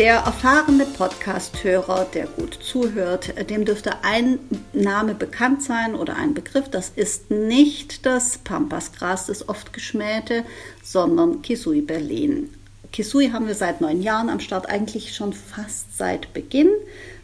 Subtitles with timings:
[0.00, 4.38] Der erfahrene Podcast-Hörer, der gut zuhört, dem dürfte ein
[4.72, 6.70] Name bekannt sein oder ein Begriff.
[6.70, 10.44] Das ist nicht das Pampasgras, das oft geschmähte,
[10.82, 12.48] sondern Kisui Berlin.
[12.92, 16.70] Kisui haben wir seit neun Jahren am Start, eigentlich schon fast seit Beginn.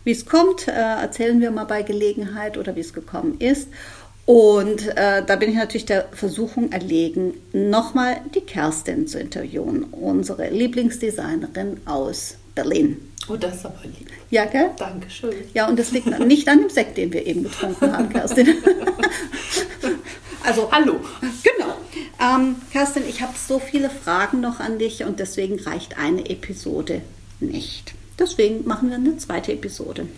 [0.04, 3.68] Wie es kommt, äh, erzählen wir mal bei Gelegenheit oder wie es gekommen ist.
[4.26, 10.50] Und äh, da bin ich natürlich der Versuchung erlegen, nochmal die Kerstin zu interviewen, unsere
[10.50, 12.96] Lieblingsdesignerin aus Berlin.
[13.28, 14.10] Oh, das ist aber lieb.
[14.30, 14.70] Ja, gell?
[14.76, 15.34] Dankeschön.
[15.54, 18.48] Ja, und das liegt nicht an dem Sekt, den wir eben getrunken haben, Kerstin.
[20.42, 21.00] also, hallo.
[21.20, 21.76] Genau.
[22.20, 27.02] Ähm, Kerstin, ich habe so viele Fragen noch an dich und deswegen reicht eine Episode
[27.40, 27.94] nicht.
[28.18, 30.08] Deswegen machen wir eine zweite Episode.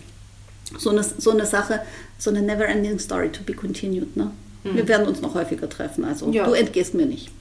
[0.77, 1.81] So eine, so eine Sache,
[2.17, 4.15] so eine never-ending story to be continued.
[4.15, 4.31] Ne?
[4.63, 4.75] Mhm.
[4.75, 6.45] Wir werden uns noch häufiger treffen, also ja.
[6.45, 7.31] du entgehst mir nicht.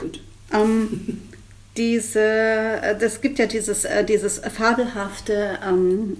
[0.00, 0.20] Gut.
[0.52, 1.22] Ähm,
[1.78, 6.18] diese, äh, das gibt ja dieses, äh, dieses fabelhafte ähm,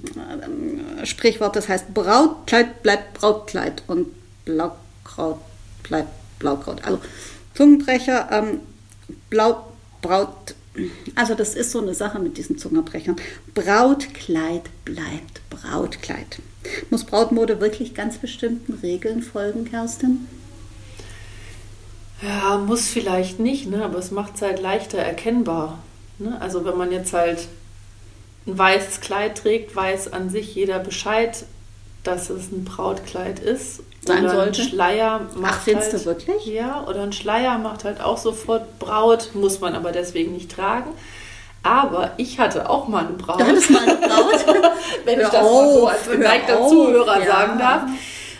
[1.02, 4.06] äh, Sprichwort, das heißt Brautkleid bleibt Brautkleid und
[4.44, 5.40] Blaukraut
[5.82, 6.84] bleibt Blaukraut.
[6.84, 7.00] Also
[7.54, 8.60] Zungenbrecher, ähm,
[9.28, 10.54] Blau, Braut,
[11.16, 13.16] also das ist so eine Sache mit diesen Zungenbrechern.
[13.52, 16.40] Brautkleid bleibt Brautkleid.
[16.90, 20.28] Muss Brautmode wirklich ganz bestimmten Regeln folgen, Kerstin?
[22.20, 23.84] Ja, muss vielleicht nicht, ne?
[23.84, 25.78] aber es macht es halt leichter erkennbar.
[26.18, 26.36] Ne?
[26.40, 27.46] Also wenn man jetzt halt
[28.46, 31.44] ein weißes Kleid trägt, weiß an sich jeder Bescheid,
[32.02, 33.82] dass es ein Brautkleid ist.
[34.00, 34.62] Sein oder sollte.
[34.62, 36.46] ein Schleier macht Ach, findest halt, du wirklich?
[36.46, 40.90] Ja, oder ein Schleier macht halt auch sofort Braut, muss man aber deswegen nicht tragen.
[41.62, 43.40] Aber ich hatte auch mal eine Braut.
[43.40, 44.46] Du hattest mal eine Braut?
[45.04, 47.26] Wenn ich das auf, mal so als geneigter Zuhörer ja.
[47.26, 47.82] sagen darf.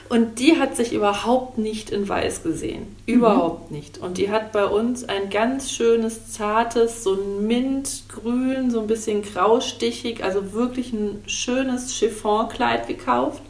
[0.08, 2.96] Und die hat sich überhaupt nicht in weiß gesehen.
[3.04, 3.76] Überhaupt mhm.
[3.76, 3.98] nicht.
[3.98, 9.22] Und die hat bei uns ein ganz schönes, zartes, so ein Mintgrün, so ein bisschen
[9.22, 13.42] graustichig, also wirklich ein schönes Chiffonkleid gekauft.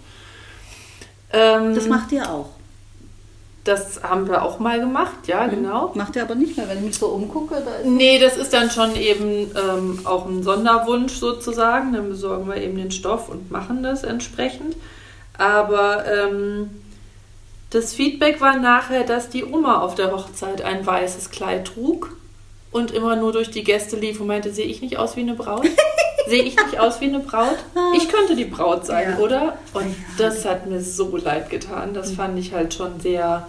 [1.32, 2.50] Ähm, das macht ihr auch.
[3.62, 5.50] Das haben wir auch mal gemacht, ja, mhm.
[5.50, 5.92] genau.
[5.94, 7.62] Macht ihr aber nicht mehr, wenn ich mich so umgucke.
[7.64, 11.92] Da nee, das ist dann schon eben ähm, auch ein Sonderwunsch sozusagen.
[11.92, 14.74] Dann besorgen wir eben den Stoff und machen das entsprechend.
[15.38, 16.70] Aber ähm,
[17.70, 22.16] das Feedback war nachher, dass die Oma auf der Hochzeit ein weißes Kleid trug
[22.70, 25.34] und immer nur durch die Gäste lief und meinte, sehe ich nicht aus wie eine
[25.34, 25.66] Braut?
[26.28, 27.56] sehe ich nicht aus wie eine Braut?
[27.96, 29.18] Ich könnte die Braut sein, ja.
[29.18, 29.58] oder?
[29.72, 31.94] Und das hat mir so leid getan.
[31.94, 33.46] Das fand ich halt schon sehr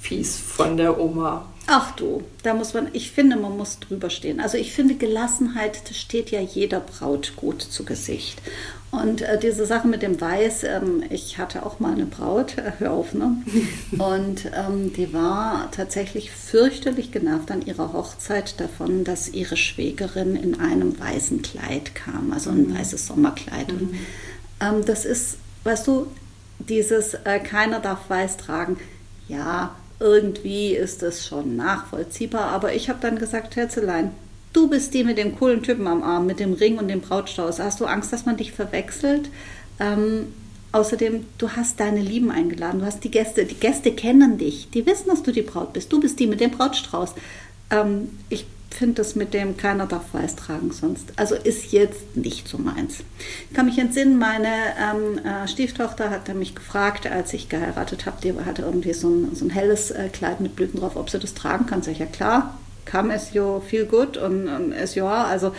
[0.00, 1.46] fies von der Oma.
[1.68, 4.40] Ach du, da muss man, ich finde, man muss drüber stehen.
[4.40, 8.42] Also ich finde, Gelassenheit steht ja jeder Braut gut zu Gesicht.
[8.92, 12.72] Und äh, diese Sache mit dem Weiß, ähm, ich hatte auch mal eine Braut, äh,
[12.78, 13.38] hör auf, ne?
[13.92, 20.60] Und ähm, die war tatsächlich fürchterlich genervt an ihrer Hochzeit davon, dass ihre Schwägerin in
[20.60, 22.78] einem weißen Kleid kam, also ein mhm.
[22.78, 23.72] weißes Sommerkleid.
[23.72, 23.80] Mhm.
[23.80, 23.96] Und
[24.60, 26.06] ähm, das ist, weißt du,
[26.58, 28.76] dieses äh, keiner darf weiß tragen.
[29.26, 34.10] Ja, irgendwie ist das schon nachvollziehbar, aber ich habe dann gesagt, Herzelein,
[34.52, 37.58] Du bist die mit dem coolen Typen am Arm, mit dem Ring und dem Brautstrauß.
[37.58, 39.30] Hast du Angst, dass man dich verwechselt?
[39.80, 40.26] Ähm,
[40.72, 43.46] außerdem, du hast deine Lieben eingeladen, du hast die Gäste.
[43.46, 45.92] Die Gäste kennen dich, die wissen, dass du die Braut bist.
[45.92, 47.14] Du bist die mit dem Brautstrauß.
[47.70, 51.12] Ähm, ich finde das mit dem keiner darf weiß tragen sonst.
[51.16, 52.98] Also ist jetzt nicht so meins.
[53.48, 58.16] Ich kann mich entsinnen, meine ähm, äh, Stieftochter hatte mich gefragt, als ich geheiratet habe,
[58.22, 61.18] die hatte irgendwie so ein, so ein helles äh, Kleid mit Blüten drauf, ob sie
[61.18, 61.82] das tragen kann.
[61.82, 65.26] Sag ich, ja klar, come as you feel good und, as you are.
[65.26, 65.54] Also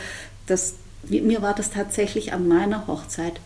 [0.47, 0.75] das,
[1.07, 3.39] mir war das tatsächlich an meiner Hochzeit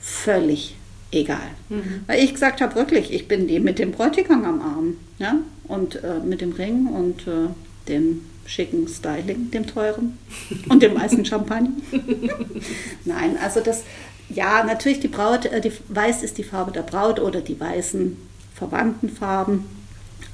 [0.00, 0.76] völlig
[1.12, 1.38] egal.
[1.68, 2.04] Mhm.
[2.06, 4.96] Weil ich gesagt habe, wirklich, ich bin die mit dem Bräutigam am Arm.
[5.18, 5.36] Ja?
[5.64, 7.48] Und äh, mit dem Ring und äh,
[7.88, 10.18] dem schicken Styling, dem teuren
[10.68, 11.70] und dem weißen Champagner.
[13.04, 13.84] Nein, also das,
[14.28, 18.16] ja, natürlich die Braut, äh, die weiß ist die Farbe der Braut oder die weißen
[18.54, 19.66] verwandten Farben.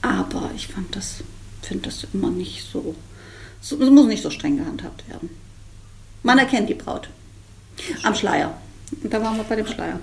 [0.02, 1.22] Aber ich fand das
[1.66, 2.94] finde das immer nicht so,
[3.60, 5.30] es muss nicht so streng gehandhabt werden.
[6.22, 7.08] Man erkennt die Braut
[8.02, 8.56] am Schleier.
[9.02, 10.00] Und da waren wir bei dem Schleier.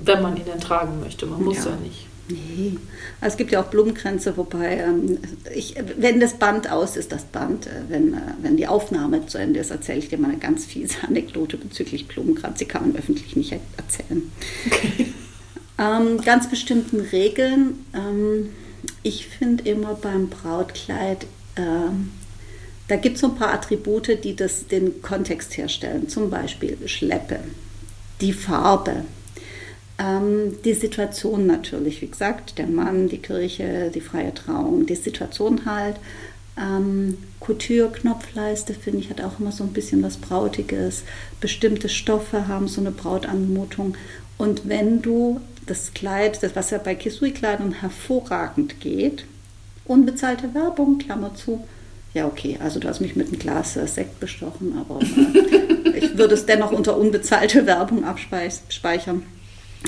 [0.00, 2.06] Wenn man ihn dann tragen möchte, man muss ja, ja nicht.
[2.26, 2.78] Nee,
[3.20, 5.18] also es gibt ja auch Blumenkränze, wobei, ähm,
[5.54, 9.36] ich, wenn das Band aus ist, das Band, äh, wenn, äh, wenn die Aufnahme zu
[9.36, 12.58] Ende ist, erzähle ich dir mal eine ganz fiese Anekdote bezüglich Blumenkranz.
[12.58, 14.32] Die kann man öffentlich nicht erzählen.
[14.66, 15.12] Okay.
[15.76, 18.50] Ähm, ganz bestimmten Regeln ähm,
[19.02, 21.26] ich finde immer beim Brautkleid,
[21.56, 22.12] ähm,
[22.88, 26.08] da gibt es so ein paar Attribute, die das, den Kontext herstellen.
[26.08, 27.40] Zum Beispiel Schleppe,
[28.20, 29.04] die Farbe,
[29.98, 35.64] ähm, die Situation natürlich, wie gesagt, der Mann, die Kirche, die freie Trauung, die Situation
[35.66, 35.96] halt.
[36.56, 41.04] Ähm, Couture, Knopfleiste, finde ich, hat auch immer so ein bisschen was Brautiges.
[41.40, 43.96] Bestimmte Stoffe haben so eine Brautanmutung.
[44.36, 49.24] Und wenn du das Kleid, das was ja bei Kisui-Kleidern hervorragend geht,
[49.84, 51.64] unbezahlte Werbung, Klammer zu,
[52.14, 56.16] ja okay, also du hast mich mit einem Glas äh, Sekt bestochen, aber äh, ich
[56.16, 59.24] würde es dennoch unter unbezahlte Werbung abspeichern.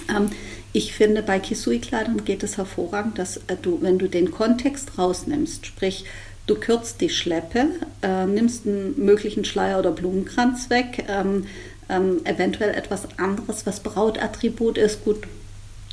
[0.08, 0.30] Ähm,
[0.72, 5.66] ich finde, bei Kisui-Kleidern geht es hervorragend, dass äh, du, wenn du den Kontext rausnimmst,
[5.66, 6.04] sprich,
[6.46, 7.68] du kürzt die Schleppe,
[8.02, 11.46] äh, nimmst einen möglichen Schleier oder Blumenkranz weg, ähm,
[11.88, 15.18] ähm, eventuell etwas anderes, was Brautattribut ist, gut,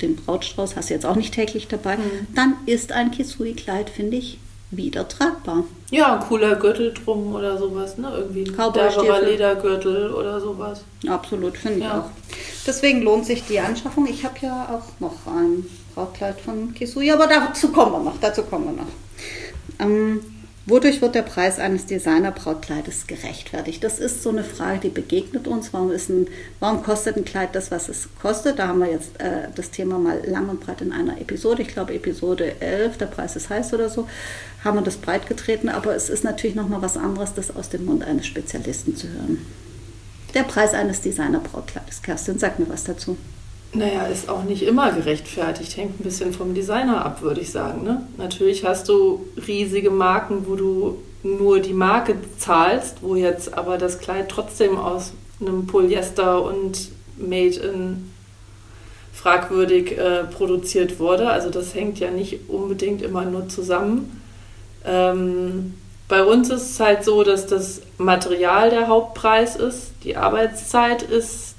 [0.02, 2.26] den Brautstrauß hast du jetzt auch nicht täglich dabei, mhm.
[2.34, 4.38] dann ist ein Kisui-Kleid, finde ich,
[4.70, 5.64] wieder tragbar.
[5.90, 8.10] Ja, ein cooler Gürtel drum oder sowas, ne?
[8.16, 10.82] Irgendwie ein derberer Ledergürtel oder sowas.
[11.06, 11.86] Absolut, finde ja.
[11.86, 12.36] ich auch.
[12.66, 14.06] Deswegen lohnt sich die Anschaffung.
[14.08, 15.64] Ich habe ja auch noch ein
[15.94, 18.18] Brautkleid von Kisui, aber dazu kommen wir noch.
[18.20, 18.88] Dazu kommen wir noch.
[19.78, 20.20] Ähm,
[20.66, 23.84] Wodurch wird der Preis eines Designer-Brautkleides gerechtfertigt?
[23.84, 25.74] Das ist so eine Frage, die begegnet uns.
[25.74, 26.26] Warum, ein,
[26.58, 28.58] warum kostet ein Kleid das, was es kostet?
[28.58, 31.60] Da haben wir jetzt äh, das Thema mal lang und breit in einer Episode.
[31.60, 34.08] Ich glaube, Episode 11, der Preis ist heiß oder so,
[34.64, 35.68] haben wir das breit getreten.
[35.68, 39.44] Aber es ist natürlich nochmal was anderes, das aus dem Mund eines Spezialisten zu hören.
[40.32, 42.00] Der Preis eines Designer-Brautkleides.
[42.00, 43.18] Kerstin, sag mir was dazu.
[43.74, 45.76] Naja, ist auch nicht immer gerechtfertigt.
[45.76, 47.82] Hängt ein bisschen vom Designer ab, würde ich sagen.
[47.82, 48.06] Ne?
[48.18, 53.98] Natürlich hast du riesige Marken, wo du nur die Marke zahlst, wo jetzt aber das
[53.98, 58.10] Kleid trotzdem aus einem Polyester und Made in
[59.12, 61.30] fragwürdig äh, produziert wurde.
[61.30, 64.20] Also das hängt ja nicht unbedingt immer nur zusammen.
[64.84, 65.74] Ähm,
[66.08, 71.54] bei uns ist es halt so, dass das Material der Hauptpreis ist, die Arbeitszeit ist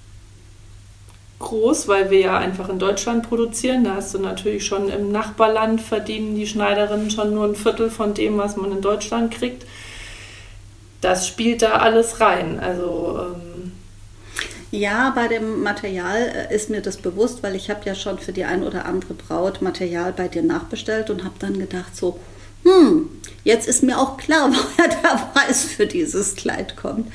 [1.40, 3.84] groß, weil wir ja einfach in Deutschland produzieren.
[3.84, 8.14] Da hast du natürlich schon im Nachbarland verdienen die Schneiderinnen schon nur ein Viertel von
[8.14, 9.66] dem, was man in Deutschland kriegt.
[11.02, 12.60] Das spielt da alles rein.
[12.60, 13.56] Also ähm
[14.72, 18.34] ja, bei dem Material äh, ist mir das bewusst, weil ich habe ja schon für
[18.34, 22.20] die ein oder andere Braut Material bei dir nachbestellt und habe dann gedacht so,
[22.64, 23.10] hm,
[23.44, 27.12] jetzt ist mir auch klar, woher der Preis für dieses Kleid kommt.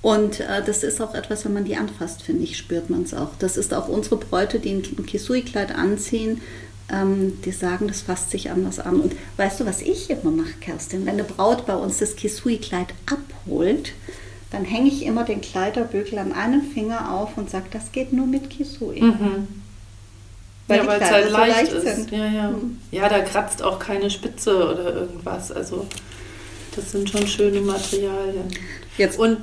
[0.00, 3.14] Und äh, das ist auch etwas, wenn man die anfasst, finde ich, spürt man es
[3.14, 3.30] auch.
[3.38, 6.40] Das ist auch unsere Bräute, die ein Kisui-Kleid anziehen,
[6.90, 9.00] ähm, die sagen, das fasst sich anders an.
[9.00, 11.04] Und weißt du, was ich immer mache, Kerstin?
[11.04, 13.92] Wenn eine Braut bei uns das Kisui-Kleid abholt,
[14.50, 18.26] dann hänge ich immer den Kleiderbügel an einem Finger auf und sage, das geht nur
[18.26, 19.02] mit Kisui.
[19.02, 19.48] Mhm.
[20.68, 21.96] Weil ja, weil es halt leicht, leicht, ist.
[21.96, 22.10] Sind.
[22.12, 22.50] Ja, ja.
[22.50, 22.78] Mhm.
[22.90, 25.50] ja, da kratzt auch keine Spitze oder irgendwas.
[25.50, 25.86] Also
[26.76, 28.48] das sind schon schöne Materialien.
[28.96, 29.38] Jetzt und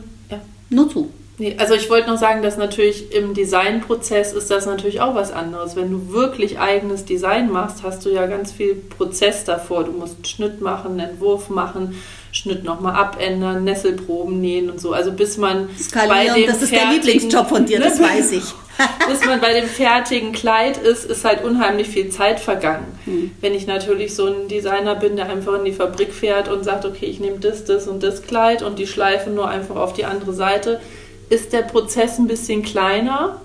[0.69, 1.11] nur zu.
[1.37, 5.33] Nee, also ich wollte noch sagen, dass natürlich im Designprozess ist das natürlich auch was
[5.33, 5.75] anderes.
[5.75, 9.83] Wenn du wirklich eigenes Design machst, hast du ja ganz viel Prozess davor.
[9.83, 12.01] Du musst Schnitt machen, Entwurf machen,
[12.35, 14.91] Schnitt nochmal abändern, Nesselproben nähen und so.
[14.91, 18.43] Also bis man Skalieren, bei dem das ist der Lieblingsjob von dir, das weiß ich.
[19.07, 22.85] bis man bei dem fertigen Kleid ist, ist halt unheimlich viel Zeit vergangen.
[23.05, 23.31] Hm.
[23.39, 26.83] Wenn ich natürlich so ein Designer bin, der einfach in die Fabrik fährt und sagt,
[26.83, 30.03] okay, ich nehme das, das und das Kleid und die Schleife nur einfach auf die
[30.03, 30.81] andere Seite,
[31.29, 33.39] ist der Prozess ein bisschen kleiner.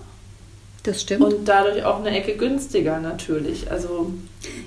[0.82, 1.22] Das stimmt.
[1.22, 3.70] Und dadurch auch eine Ecke günstiger natürlich.
[3.70, 4.12] Also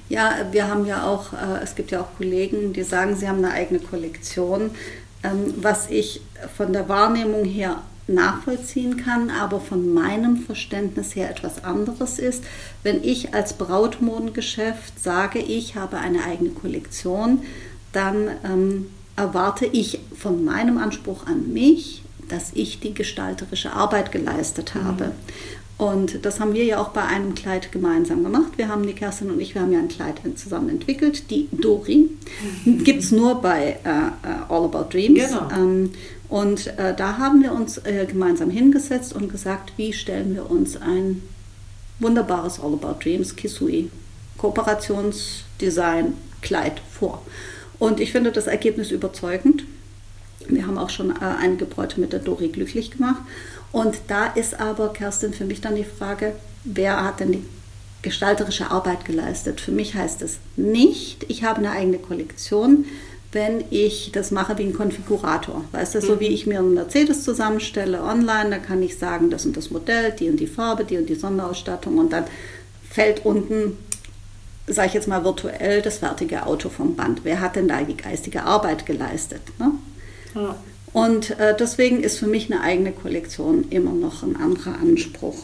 [0.10, 3.40] ja, wir haben ja auch, äh, es gibt ja auch Kollegen, die sagen, sie haben
[3.40, 4.72] eine eigene Kollektion,
[5.24, 6.22] ähm, was ich
[6.56, 12.44] von der Wahrnehmung her nachvollziehen kann, aber von meinem Verständnis her etwas anderes ist.
[12.84, 17.44] Wenn ich als Brautmodengeschäft sage, ich habe eine eigene Kollektion,
[17.94, 24.76] dann ähm, erwarte ich von meinem Anspruch an mich, dass ich die gestalterische Arbeit geleistet
[24.76, 25.06] habe.
[25.06, 25.12] Mhm.
[25.78, 28.54] Und das haben wir ja auch bei einem Kleid gemeinsam gemacht.
[28.58, 31.30] Wir haben, die Kerstin und ich, wir haben ja ein Kleid zusammen entwickelt.
[31.32, 32.10] Die Dori
[32.64, 32.84] mhm.
[32.84, 35.20] gibt es nur bei äh, äh, All About Dreams.
[35.20, 35.50] Genau.
[35.52, 35.92] Ähm,
[36.30, 40.78] und äh, da haben wir uns äh, gemeinsam hingesetzt und gesagt, wie stellen wir uns
[40.78, 41.22] ein
[42.00, 43.90] wunderbares All About Dreams Kisui
[44.38, 47.24] Kooperationsdesign Kleid vor.
[47.80, 49.64] Und ich finde das Ergebnis überzeugend.
[50.50, 53.22] Wir haben auch schon äh, einige Bräute mit der Dori glücklich gemacht.
[53.72, 56.34] Und da ist aber, Kerstin, für mich dann die Frage,
[56.64, 57.44] wer hat denn die
[58.02, 59.62] gestalterische Arbeit geleistet?
[59.62, 62.86] Für mich heißt es nicht, ich habe eine eigene Kollektion,
[63.32, 65.64] wenn ich das mache wie ein Konfigurator.
[65.72, 66.36] Weißt du, so wie mhm.
[66.36, 70.30] ich mir einen Mercedes zusammenstelle online, da kann ich sagen, das und das Modell, die
[70.30, 72.26] und die Farbe, die und die Sonderausstattung und dann
[72.90, 73.78] fällt unten
[74.68, 77.22] sage ich jetzt mal virtuell, das fertige Auto vom Band.
[77.24, 79.42] Wer hat denn da die geistige Arbeit geleistet?
[79.60, 79.72] Ne?
[80.36, 80.56] Ja.
[80.94, 85.36] Und äh, deswegen ist für mich eine eigene Kollektion immer noch ein anderer Anspruch.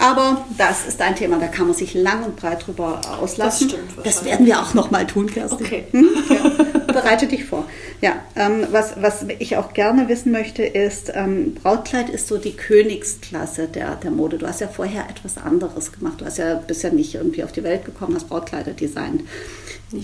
[0.00, 3.68] Aber das ist ein Thema, da kann man sich lang und breit drüber auslassen.
[3.68, 5.64] Das, stimmt, das werden wir auch noch mal tun, Kerstin.
[5.64, 5.84] Okay.
[5.92, 6.08] Hm?
[6.28, 6.64] Ja.
[6.92, 7.64] Bereite dich vor.
[8.00, 12.56] Ja, ähm, was, was ich auch gerne wissen möchte, ist, ähm, Brautkleid ist so die
[12.56, 14.38] Königsklasse der, der Mode.
[14.38, 16.20] Du hast ja vorher etwas anderes gemacht.
[16.20, 19.22] Du hast ja bisher nicht irgendwie auf die Welt gekommen, hast Brautkleider designt.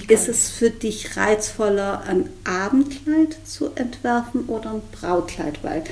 [0.09, 5.63] Ist es für dich reizvoller, ein Abendkleid zu entwerfen oder ein Brautkleid?
[5.63, 5.85] Weil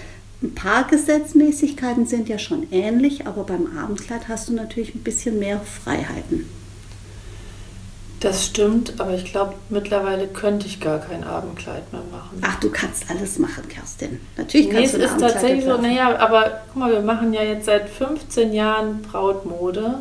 [0.43, 5.39] ein paar Gesetzmäßigkeiten sind ja schon ähnlich, aber beim Abendkleid hast du natürlich ein bisschen
[5.39, 6.49] mehr Freiheiten.
[8.21, 12.39] Das stimmt, aber ich glaube, mittlerweile könnte ich gar kein Abendkleid mehr machen.
[12.43, 14.21] Ach, du kannst alles machen, Kerstin.
[14.37, 17.45] Natürlich kannst nee, du es ist tatsächlich so, naja, aber guck mal, wir machen ja
[17.45, 20.01] jetzt seit 15 Jahren Brautmode.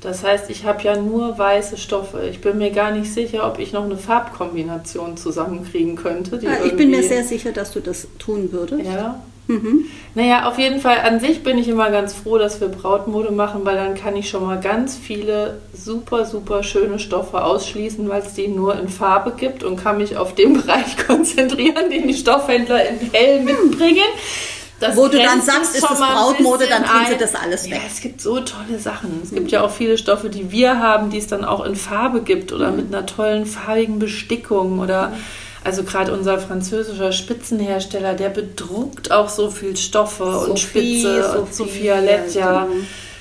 [0.00, 2.28] Das heißt, ich habe ja nur weiße Stoffe.
[2.30, 6.38] Ich bin mir gar nicht sicher, ob ich noch eine Farbkombination zusammenkriegen könnte.
[6.40, 8.84] Ja, ich bin mir sehr sicher, dass du das tun würdest.
[8.84, 9.86] Ja, Mhm.
[10.14, 13.64] Naja, auf jeden Fall, an sich bin ich immer ganz froh, dass wir Brautmode machen,
[13.64, 18.34] weil dann kann ich schon mal ganz viele super, super schöne Stoffe ausschließen, weil es
[18.34, 22.88] die nur in Farbe gibt und kann mich auf den Bereich konzentrieren, den die Stoffhändler
[22.88, 24.04] in hell mitbringen.
[24.80, 27.72] Das Wo du dann sagst, ist das Brautmode, dann tun sie das alles weg.
[27.72, 29.20] Ja, es gibt so tolle Sachen.
[29.24, 29.36] Es mhm.
[29.36, 32.52] gibt ja auch viele Stoffe, die wir haben, die es dann auch in Farbe gibt
[32.52, 32.76] oder mhm.
[32.76, 35.16] mit einer tollen farbigen Bestickung oder mhm
[35.64, 41.38] also gerade unser französischer Spitzenhersteller, der bedruckt auch so viel Stoffe Sophie, und Spitze Sophie,
[41.38, 42.64] und Sophia Letja.
[42.64, 42.76] Genau.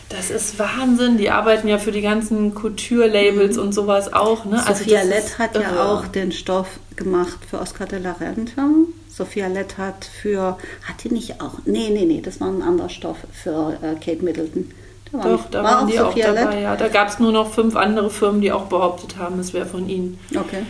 [0.09, 1.17] Das ist Wahnsinn.
[1.17, 3.63] Die arbeiten ja für die ganzen Couture-Labels mhm.
[3.63, 4.45] und sowas auch.
[4.45, 4.65] Ne?
[4.65, 8.69] Also Sophia Lett hat ja auch den Stoff gemacht für Oscar de la Renta.
[9.17, 10.57] Sophia Lett hat für,
[10.87, 14.23] hat die nicht auch, nee, nee, nee, das war ein anderer Stoff für äh, Kate
[14.23, 14.71] Middleton.
[15.11, 16.53] Da war Doch, da war waren die Sophia auch dabei.
[16.53, 16.63] Lett?
[16.63, 19.65] Ja, da gab es nur noch fünf andere Firmen, die auch behauptet haben, es wäre
[19.65, 20.19] von ihnen.
[20.35, 20.63] Okay.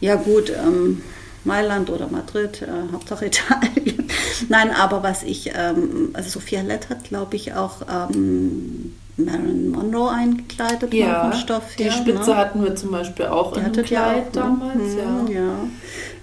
[0.00, 1.02] Ja gut, ähm,
[1.42, 4.06] Mailand oder Madrid, äh, Hauptsache Italien.
[4.48, 8.79] Nein, aber was ich, ähm, also Sophia Lett hat, glaube ich, auch ähm,
[9.16, 11.76] Marilyn Monroe eingekleidet ja, Stoff.
[11.78, 12.36] Die her, Spitze ne?
[12.36, 14.40] hatten wir zum Beispiel auch die in einem Kleid ne?
[14.40, 14.94] damals.
[14.94, 15.32] Ne?
[15.32, 15.40] Ja.
[15.40, 15.52] ja.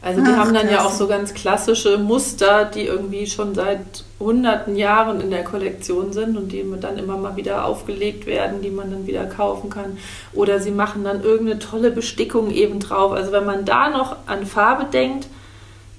[0.01, 4.05] Also die Ach, haben dann ja auch so ganz klassische Muster, die irgendwie schon seit
[4.19, 8.69] hunderten Jahren in der Kollektion sind und die dann immer mal wieder aufgelegt werden, die
[8.69, 9.97] man dann wieder kaufen kann.
[10.33, 13.11] Oder sie machen dann irgendeine tolle Bestickung eben drauf.
[13.11, 15.27] Also wenn man da noch an Farbe denkt,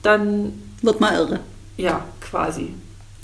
[0.02, 1.40] dann wird man irre.
[1.76, 2.74] Ja, quasi.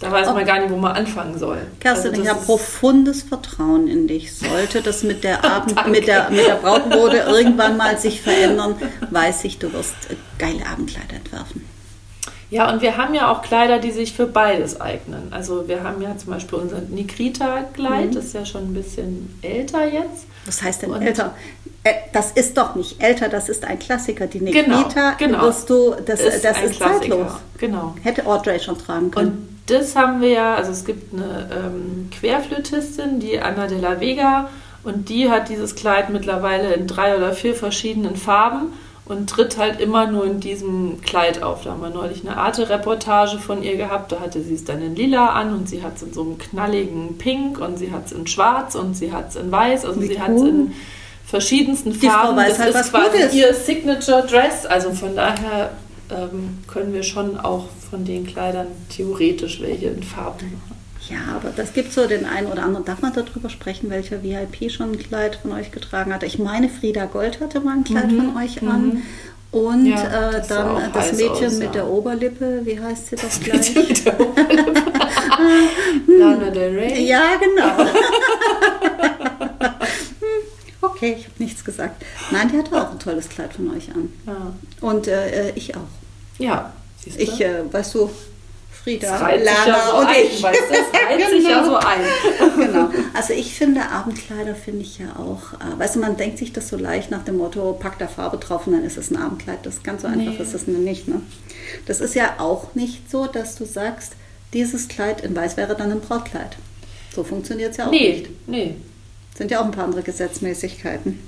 [0.04, 1.58] Da weiß man gar nicht, wo man anfangen soll.
[1.80, 4.36] Kerstin, also ich habe profundes Vertrauen in dich.
[4.36, 8.76] Sollte das mit der, Abend, mit der, mit der Brautmode irgendwann mal sich verändern,
[9.10, 9.94] weiß ich, du wirst
[10.38, 11.66] geile Abendkleider entwerfen.
[12.50, 15.32] Ja, und wir haben ja auch Kleider, die sich für beides eignen.
[15.32, 18.14] Also wir haben ja zum Beispiel unser Nikrita-Kleid, mhm.
[18.14, 20.26] das ist ja schon ein bisschen älter jetzt.
[20.44, 21.34] Was heißt denn und älter?
[21.82, 24.26] Äh, das ist doch nicht älter, das ist ein Klassiker.
[24.26, 25.42] Die Nikrita genau, genau.
[25.42, 27.32] wirst du, das ist, das ist zeitlos.
[27.58, 27.96] Genau.
[28.02, 29.28] Hätte Audrey schon tragen können.
[29.28, 34.00] Und das haben wir ja, also es gibt eine ähm, Querflötistin, die Anna de la
[34.00, 34.48] Vega,
[34.82, 38.72] und die hat dieses Kleid mittlerweile in drei oder vier verschiedenen Farben
[39.06, 41.64] und tritt halt immer nur in diesem Kleid auf.
[41.64, 44.94] Da haben wir neulich eine Arte-Reportage von ihr gehabt, da hatte sie es dann in
[44.94, 48.12] lila an und sie hat es in so einem knalligen Pink und sie hat es
[48.12, 50.20] in schwarz und sie hat es in weiß, also Wie sie cool.
[50.20, 50.72] hat es in
[51.26, 52.36] verschiedensten Die Farben.
[52.36, 55.70] das halt, ist quasi ihr Signature Dress, also von daher
[56.14, 60.84] ähm, können wir schon auch von den Kleidern theoretisch welche in Farben machen.
[61.08, 62.84] Ja, aber das gibt so den einen oder anderen.
[62.84, 66.22] Darf man darüber sprechen, welcher VIP schon ein Kleid von euch getragen hat?
[66.22, 68.16] Ich meine, Frieda Gold hatte mal ein Kleid mhm.
[68.16, 68.70] von euch mhm.
[68.70, 69.02] an.
[69.50, 71.72] Und ja, äh, dann das Mädchen aus, mit ja.
[71.72, 73.72] der Oberlippe, wie heißt sie das gleich?
[73.74, 74.82] mit der Oberlippe.
[76.08, 77.06] Lana Del Rey.
[77.06, 77.88] Ja, genau.
[80.80, 82.04] okay, ich habe nichts gesagt.
[82.32, 84.12] Nein, die hatte auch ein tolles Kleid von euch an.
[84.26, 84.54] Ja.
[84.80, 85.82] Und äh, ich auch.
[86.38, 86.72] Ja,
[87.02, 87.22] siehst du?
[87.22, 88.10] Ich, äh, weißt du,
[88.84, 90.42] Frieda, Lana ja so und ein, ich.
[90.42, 91.30] Weißt, das reiht genau.
[91.30, 92.00] sich ja so ein.
[92.56, 92.90] genau.
[93.14, 96.68] Also ich finde Abendkleider finde ich ja auch, äh, weißt du, man denkt sich das
[96.68, 99.64] so leicht nach dem Motto, pack da Farbe drauf und dann ist es ein Abendkleid.
[99.64, 100.42] Das ist ganz so einfach nee.
[100.42, 101.08] ist es nicht.
[101.08, 101.22] Ne?
[101.86, 104.12] Das ist ja auch nicht so, dass du sagst,
[104.52, 106.56] dieses Kleid in Weiß wäre dann ein Brautkleid.
[107.14, 108.48] So funktioniert es ja auch nee, nicht.
[108.48, 108.74] Nee.
[109.34, 111.20] Sind ja auch ein paar andere Gesetzmäßigkeiten.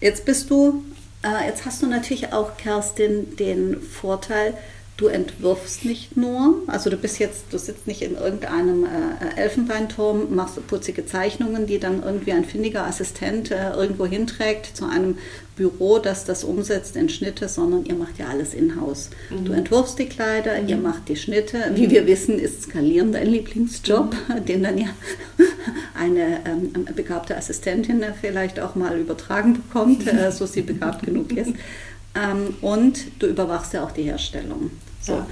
[0.00, 0.84] Jetzt bist du,
[1.46, 4.54] jetzt hast du natürlich auch, Kerstin, den Vorteil,
[4.96, 10.34] du entwirfst nicht nur, also du bist jetzt, du sitzt nicht in irgendeinem äh, Elfenbeinturm,
[10.34, 15.18] machst putzige Zeichnungen, die dann irgendwie ein findiger Assistent äh, irgendwo hinträgt zu einem
[15.54, 19.10] Büro, das das umsetzt in Schnitte, sondern ihr macht ja alles in-house.
[19.30, 19.44] Mhm.
[19.44, 20.68] Du entwirfst die Kleider, mhm.
[20.68, 21.58] ihr macht die Schnitte.
[21.74, 24.44] Wie wir wissen, ist Skalieren dein Lieblingsjob, mhm.
[24.46, 24.88] den dann ja
[25.94, 31.52] eine ähm, begabte Assistentin vielleicht auch mal übertragen bekommt, äh, so sie begabt genug ist.
[32.16, 34.70] Ähm, und du überwachst ja auch die Herstellung.
[35.06, 35.12] So.
[35.14, 35.26] Ja.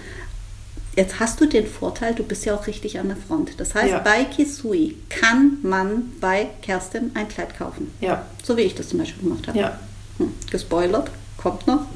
[0.96, 3.58] Jetzt hast du den Vorteil, du bist ja auch richtig an der Front.
[3.58, 3.98] Das heißt, ja.
[3.98, 7.90] bei Kisui kann man bei Kerstin ein Kleid kaufen.
[8.00, 8.26] Ja.
[8.44, 9.58] So wie ich das zum Beispiel gemacht habe.
[9.58, 9.80] Ja.
[10.18, 11.86] Hm, gespoilert, kommt noch.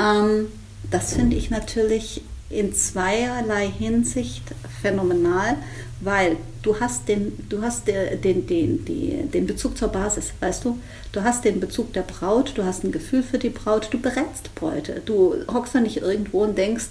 [0.00, 0.48] Ähm,
[0.90, 4.42] das finde ich natürlich in zweierlei Hinsicht
[4.82, 5.56] phänomenal,
[6.00, 10.78] weil du hast den, du hast den, den, den, den Bezug zur Basis, weißt du?
[11.14, 14.52] Du hast den Bezug der Braut, du hast ein Gefühl für die Braut, du berätst
[14.56, 15.00] Bräute.
[15.06, 16.86] Du hockst da nicht irgendwo und denkst,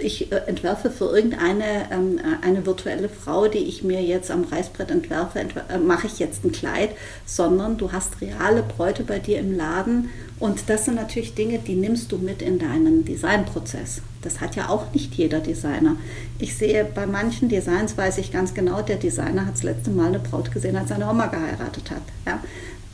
[0.00, 4.90] ich äh, entwerfe für irgendeine ähm, eine virtuelle Frau, die ich mir jetzt am Reißbrett
[4.90, 6.92] entwerfe, entwer äh, mache ich jetzt ein Kleid,
[7.26, 11.74] sondern du hast reale Bräute bei dir im Laden und das sind natürlich Dinge, die
[11.74, 14.00] nimmst du mit in deinen Designprozess.
[14.22, 15.96] Das hat ja auch nicht jeder Designer.
[16.38, 20.08] Ich sehe bei manchen Designs, weiß ich ganz genau, der Designer hat das letzte Mal
[20.08, 22.02] eine Braut gesehen, als seine Oma geheiratet hat.
[22.26, 22.42] Ja?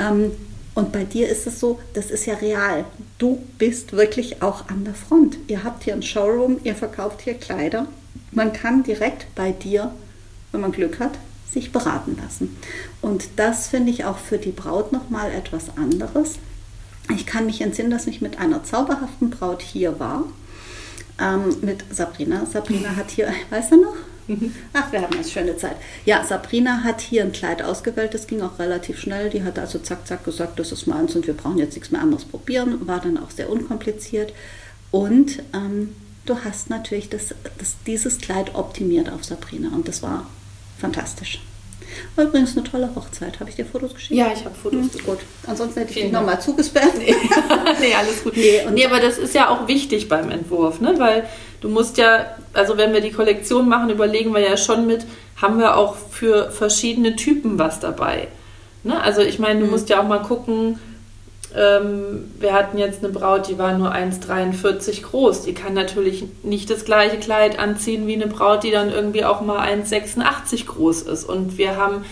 [0.01, 0.33] Ähm,
[0.75, 2.85] und bei dir ist es so, das ist ja real.
[3.19, 5.37] Du bist wirklich auch an der Front.
[5.49, 7.87] Ihr habt hier ein Showroom, ihr verkauft hier Kleider.
[8.31, 9.95] Man kann direkt bei dir,
[10.51, 11.13] wenn man Glück hat,
[11.53, 12.57] sich beraten lassen.
[13.03, 16.39] Und das finde ich auch für die Braut nochmal etwas anderes
[17.11, 20.25] ich kann mich entsinnen, dass ich mit einer zauberhaften Braut hier war,
[21.21, 22.47] ähm, mit Sabrina.
[22.47, 23.97] Sabrina hat hier, weißt du noch?
[24.73, 25.77] Ach, wir haben eine schöne Zeit.
[26.05, 29.31] Ja, Sabrina hat hier ein Kleid ausgewählt, das ging auch relativ schnell.
[29.31, 32.03] Die hat also zack, zack gesagt, das ist meins und wir brauchen jetzt nichts mehr
[32.03, 32.87] anderes probieren.
[32.87, 34.33] War dann auch sehr unkompliziert.
[34.91, 35.95] Und ähm,
[36.27, 40.29] du hast natürlich das, das, dieses Kleid optimiert auf Sabrina und das war
[40.79, 41.41] fantastisch.
[42.17, 43.41] War übrigens eine tolle Hochzeit.
[43.41, 44.19] Habe ich dir Fotos geschickt?
[44.19, 44.93] Ja, ich habe Fotos.
[44.93, 45.19] Hm, gut.
[45.47, 46.93] Ansonsten hätte ich dich nochmal zugesperrt.
[46.99, 47.15] Nee.
[47.81, 48.37] nee, alles gut.
[48.37, 50.95] Nee, nee, aber das ist ja auch wichtig beim Entwurf, ne?
[50.99, 51.25] weil
[51.61, 55.05] du musst ja, also wenn wir die Kollektion machen, überlegen wir ja schon mit,
[55.41, 58.29] haben wir auch für verschiedene Typen was dabei.
[58.85, 59.01] Ne?
[59.01, 59.73] Also ich meine, du mhm.
[59.73, 60.79] musst ja auch mal gucken,
[61.57, 65.43] ähm, wir hatten jetzt eine Braut, die war nur 1,43 groß.
[65.43, 69.41] Die kann natürlich nicht das gleiche Kleid anziehen wie eine Braut, die dann irgendwie auch
[69.41, 71.25] mal 1,86 groß ist.
[71.25, 72.05] Und wir haben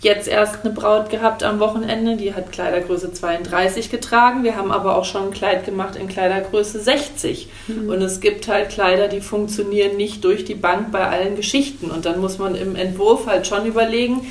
[0.00, 4.44] jetzt erst eine Braut gehabt am Wochenende, die hat Kleidergröße 32 getragen.
[4.44, 7.48] Wir haben aber auch schon ein Kleid gemacht in Kleidergröße 60.
[7.66, 7.88] Mhm.
[7.88, 11.90] Und es gibt halt Kleider, die funktionieren nicht durch die Bank bei allen Geschichten.
[11.90, 14.26] Und dann muss man im Entwurf halt schon überlegen,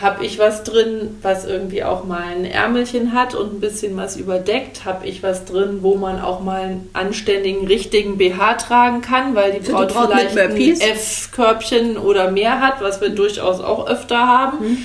[0.00, 4.16] habe ich was drin, was irgendwie auch mal ein Ärmelchen hat und ein bisschen was
[4.16, 4.84] überdeckt?
[4.84, 9.52] Habe ich was drin, wo man auch mal einen anständigen, richtigen BH tragen kann, weil
[9.52, 14.68] die Braut, vielleicht ein F-Körbchen oder mehr hat, was wir durchaus auch öfter haben?
[14.68, 14.84] Mhm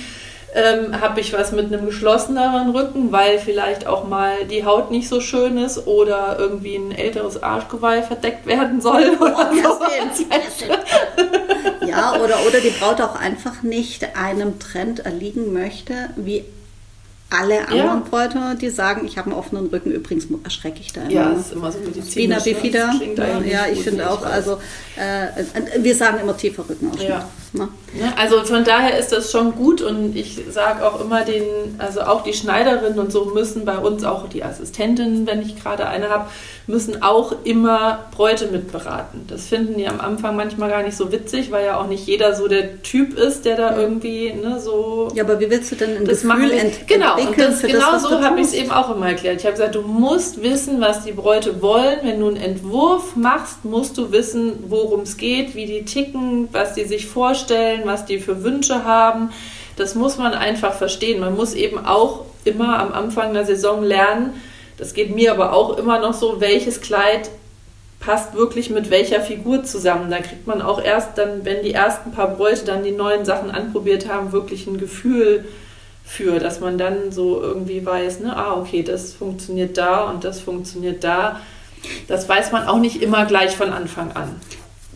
[0.54, 5.08] ähm, habe ich was mit einem geschlosseneren Rücken, weil vielleicht auch mal die Haut nicht
[5.08, 9.10] so schön ist oder irgendwie ein älteres Arschgeweih verdeckt werden soll.
[9.20, 9.84] Oder oh,
[11.90, 16.44] ja, oder, oder die Braut auch einfach nicht einem Trend erliegen möchte, wie
[17.30, 18.06] alle anderen ja.
[18.10, 21.12] Bräute, die sagen, ich habe einen offenen Rücken, übrigens erschrecke ich da immer.
[21.12, 22.10] Ja, ist immer so medizinisch.
[22.10, 22.92] Spina bifida.
[23.44, 24.58] Ja, ich finde auch, also
[24.96, 25.28] äh,
[25.78, 27.08] wir sagen immer tiefer Rückenausschnitt.
[27.08, 27.28] Ja.
[27.52, 27.68] Ne?
[28.16, 31.44] Also von daher ist das schon gut und ich sage auch immer den,
[31.78, 35.88] also auch die Schneiderinnen und so müssen bei uns, auch die Assistentinnen, wenn ich gerade
[35.88, 36.26] eine habe,
[36.68, 39.24] müssen auch immer Bräute mitberaten.
[39.26, 42.34] Das finden die am Anfang manchmal gar nicht so witzig, weil ja auch nicht jeder
[42.34, 45.08] so der Typ ist, der da irgendwie ne, so.
[45.14, 47.50] Ja, aber wie willst du denn ein das Gefühl ent genau, entwickeln?
[47.50, 49.40] Das, genau das, so habe ich es eben auch immer erklärt.
[49.40, 51.98] Ich habe gesagt, du musst wissen, was die Bräute wollen.
[52.02, 56.74] Wenn du einen Entwurf machst, musst du wissen, worum es geht, wie die ticken, was
[56.74, 59.30] die sich vorstellen, was die für Wünsche haben.
[59.76, 61.20] Das muss man einfach verstehen.
[61.20, 64.34] Man muss eben auch immer am Anfang der Saison lernen,
[64.80, 67.28] das geht mir aber auch immer noch so, welches Kleid
[68.00, 70.10] passt wirklich mit welcher Figur zusammen.
[70.10, 73.50] Da kriegt man auch erst dann, wenn die ersten paar Bräute dann die neuen Sachen
[73.50, 75.44] anprobiert haben, wirklich ein Gefühl
[76.02, 80.40] für, dass man dann so irgendwie weiß, ne, ah, okay, das funktioniert da und das
[80.40, 81.40] funktioniert da.
[82.08, 84.40] Das weiß man auch nicht immer gleich von Anfang an.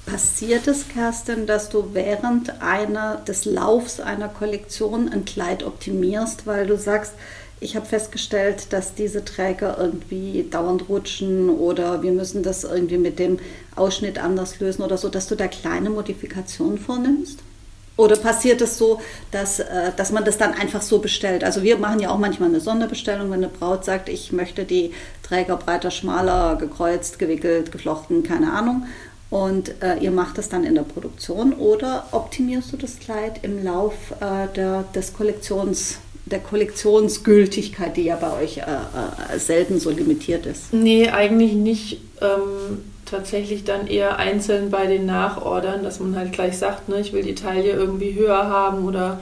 [0.07, 6.67] Passiert es, Kerstin, dass du während einer, des Laufs einer Kollektion ein Kleid optimierst, weil
[6.67, 7.14] du sagst,
[7.61, 13.19] ich habe festgestellt, dass diese Träger irgendwie dauernd rutschen oder wir müssen das irgendwie mit
[13.19, 13.38] dem
[13.75, 17.38] Ausschnitt anders lösen oder so, dass du da kleine Modifikationen vornimmst?
[17.97, 21.45] Oder passiert es so, dass, äh, dass man das dann einfach so bestellt?
[21.45, 24.93] Also wir machen ja auch manchmal eine Sonderbestellung, wenn eine Braut sagt, ich möchte die
[25.23, 28.87] Träger breiter, schmaler, gekreuzt, gewickelt, geflochten, keine Ahnung.
[29.35, 33.64] Und äh, ihr macht es dann in der Produktion oder optimierst du das Kleid im
[33.64, 39.90] Lauf äh, der, des Kollektions, der Kollektionsgültigkeit, die ja bei euch äh, äh, selten so
[39.90, 40.73] limitiert ist?
[40.73, 42.01] Nee, eigentlich nicht.
[42.20, 47.12] Ähm, tatsächlich dann eher einzeln bei den Nachordern, dass man halt gleich sagt, ne, ich
[47.12, 49.18] will die Taille irgendwie höher haben oder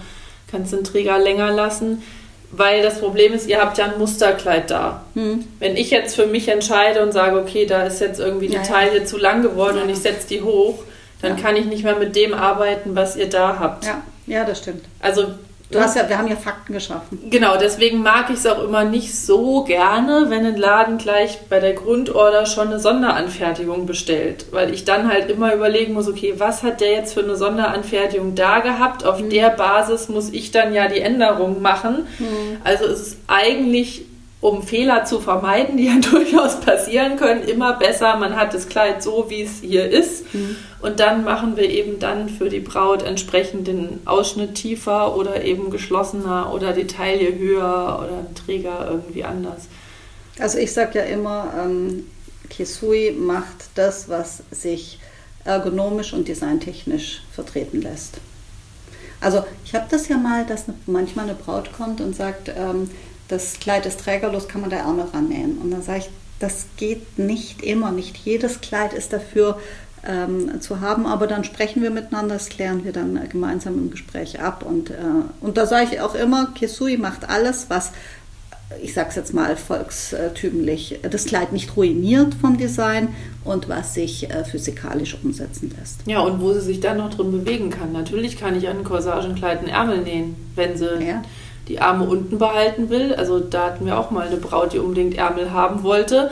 [0.50, 2.02] kannst den Träger länger lassen.
[2.54, 5.04] Weil das Problem ist, ihr habt ja ein Musterkleid da.
[5.14, 5.44] Hm.
[5.58, 8.62] Wenn ich jetzt für mich entscheide und sage, okay, da ist jetzt irgendwie die ja,
[8.62, 9.04] Taille ja.
[9.06, 10.84] zu lang geworden und ich setze die hoch,
[11.22, 13.86] dann kann ich nicht mehr mit dem arbeiten, was ihr da habt.
[13.86, 14.84] Ja, ja das stimmt.
[15.00, 15.28] Also
[15.72, 17.18] Du hast ja, wir haben ja Fakten geschaffen.
[17.30, 21.60] Genau, deswegen mag ich es auch immer nicht so gerne, wenn ein Laden gleich bei
[21.60, 24.46] der Grundorder schon eine Sonderanfertigung bestellt.
[24.52, 28.34] Weil ich dann halt immer überlegen muss, okay, was hat der jetzt für eine Sonderanfertigung
[28.34, 29.04] da gehabt?
[29.04, 29.30] Auf mhm.
[29.30, 32.06] der Basis muss ich dann ja die Änderung machen.
[32.18, 32.58] Mhm.
[32.64, 34.04] Also es ist eigentlich
[34.42, 39.02] um Fehler zu vermeiden, die ja durchaus passieren können, immer besser, man hat das Kleid
[39.02, 40.34] so, wie es hier ist.
[40.34, 40.56] Mhm.
[40.80, 45.70] Und dann machen wir eben dann für die Braut entsprechend den Ausschnitt tiefer oder eben
[45.70, 49.68] geschlossener oder die Taille höher oder ein Träger irgendwie anders.
[50.40, 52.06] Also ich sage ja immer, ähm,
[52.50, 54.98] Kisui macht das, was sich
[55.44, 58.18] ergonomisch und designtechnisch vertreten lässt.
[59.20, 62.90] Also ich habe das ja mal, dass manchmal eine Braut kommt und sagt, ähm,
[63.32, 65.56] das Kleid ist trägerlos, kann man da Ärmel rannähen.
[65.58, 69.58] Und dann sage ich, das geht nicht immer, nicht jedes Kleid ist dafür
[70.06, 73.90] ähm, zu haben, aber dann sprechen wir miteinander, das klären wir dann äh, gemeinsam im
[73.90, 74.64] Gespräch ab.
[74.68, 74.94] Und, äh,
[75.40, 77.92] und da sage ich auch immer, Kisui macht alles, was,
[78.82, 83.14] ich sage es jetzt mal volkstümlich, das Kleid nicht ruiniert vom Design
[83.44, 86.00] und was sich äh, physikalisch umsetzen lässt.
[86.04, 87.92] Ja, und wo sie sich dann noch drin bewegen kann.
[87.92, 91.02] Natürlich kann ich an Corsagenkleid einen Ärmel nähen, wenn sie...
[91.02, 91.22] Ja
[91.68, 93.14] die Arme unten behalten will.
[93.14, 96.30] Also da hatten wir auch mal eine Braut, die unbedingt Ärmel haben wollte.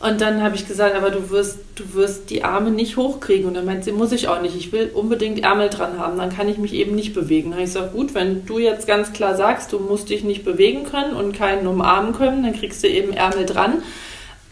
[0.00, 3.46] Und dann habe ich gesagt, aber du wirst, du wirst die Arme nicht hochkriegen.
[3.48, 4.54] Und dann meint sie, muss ich auch nicht.
[4.56, 6.16] Ich will unbedingt Ärmel dran haben.
[6.18, 7.50] Dann kann ich mich eben nicht bewegen.
[7.50, 10.44] Dann habe ich gesagt, gut, wenn du jetzt ganz klar sagst, du musst dich nicht
[10.44, 13.82] bewegen können und keinen umarmen können, dann kriegst du eben Ärmel dran.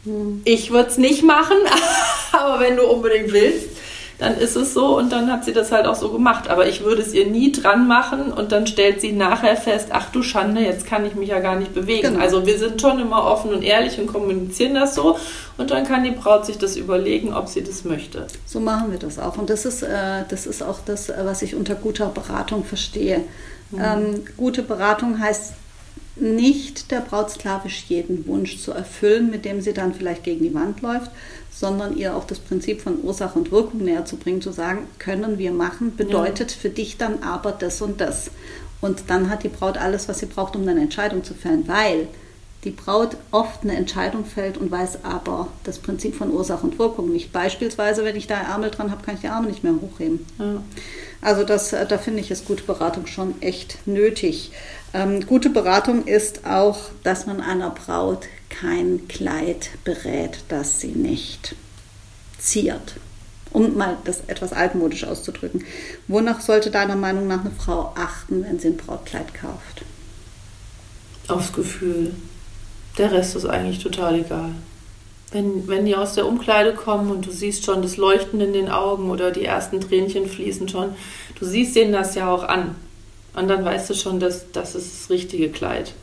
[0.04, 0.42] Hm.
[0.44, 1.56] Ich würde es nicht machen,
[2.32, 3.68] aber wenn du unbedingt willst,
[4.18, 6.48] dann ist es so und dann hat sie das halt auch so gemacht.
[6.48, 10.11] Aber ich würde es ihr nie dran machen und dann stellt sie nachher fest, ach
[10.11, 12.09] du Schande, jetzt kann ich mich ja gar nicht bewegen.
[12.09, 12.20] Genau.
[12.20, 15.18] Also wir sind schon immer offen und ehrlich und kommunizieren das so
[15.59, 18.26] und dann kann die Braut sich das überlegen, ob sie das möchte.
[18.46, 21.55] So machen wir das auch und das ist, äh, das ist auch das, was ich
[21.55, 23.22] unter guter Beratung verstehe.
[23.70, 23.81] Mhm.
[23.83, 25.52] Ähm, gute Beratung heißt
[26.18, 30.55] nicht der Braut sklavisch jeden Wunsch zu erfüllen, mit dem sie dann vielleicht gegen die
[30.55, 31.11] Wand läuft,
[31.58, 35.38] sondern ihr auch das Prinzip von Ursache und Wirkung näher zu bringen, zu sagen, können
[35.38, 36.58] wir machen, bedeutet ja.
[36.58, 38.30] für dich dann aber das und das.
[38.82, 42.08] Und dann hat die Braut alles, was sie braucht, um eine Entscheidung zu fällen, weil
[42.64, 47.10] die Braut oft eine Entscheidung fällt und weiß aber das Prinzip von Ursache und Wirkung
[47.10, 47.32] nicht.
[47.32, 50.26] Beispielsweise, wenn ich da Ärmel dran habe, kann ich die Arme nicht mehr hochheben.
[50.38, 50.62] Ja.
[51.22, 54.52] Also das, äh, da finde ich, ist gute Beratung schon echt nötig.
[54.92, 58.26] Ähm, gute Beratung ist auch, dass man einer Braut
[58.60, 61.54] kein Kleid berät, das sie nicht
[62.38, 62.96] ziert.
[63.52, 65.64] Um mal das etwas altmodisch auszudrücken.
[66.08, 69.82] Wonach sollte deiner Meinung nach eine Frau achten, wenn sie ein Brautkleid kauft?
[71.28, 72.14] Aufs Gefühl.
[72.98, 74.52] Der Rest ist eigentlich total egal.
[75.32, 78.68] Wenn, wenn die aus der Umkleide kommen und du siehst schon das Leuchten in den
[78.68, 80.94] Augen oder die ersten Tränchen fließen schon,
[81.38, 82.74] du siehst denen das ja auch an.
[83.34, 85.94] Und dann weißt du schon, dass das ist das richtige Kleid.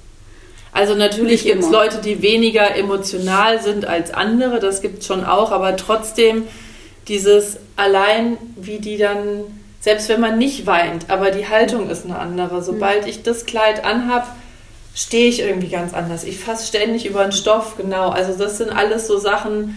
[0.74, 5.24] Also natürlich gibt es Leute, die weniger emotional sind als andere, das gibt es schon
[5.24, 6.48] auch, aber trotzdem
[7.08, 9.44] dieses allein, wie die dann,
[9.82, 12.64] selbst wenn man nicht weint, aber die Haltung ist eine andere.
[12.64, 13.10] Sobald mhm.
[13.10, 14.36] ich das Kleid anhab,
[14.96, 16.24] stehe ich irgendwie ganz anders.
[16.24, 18.10] Ich fasse ständig über den Stoff, genau.
[18.10, 19.76] Also das sind alles so Sachen,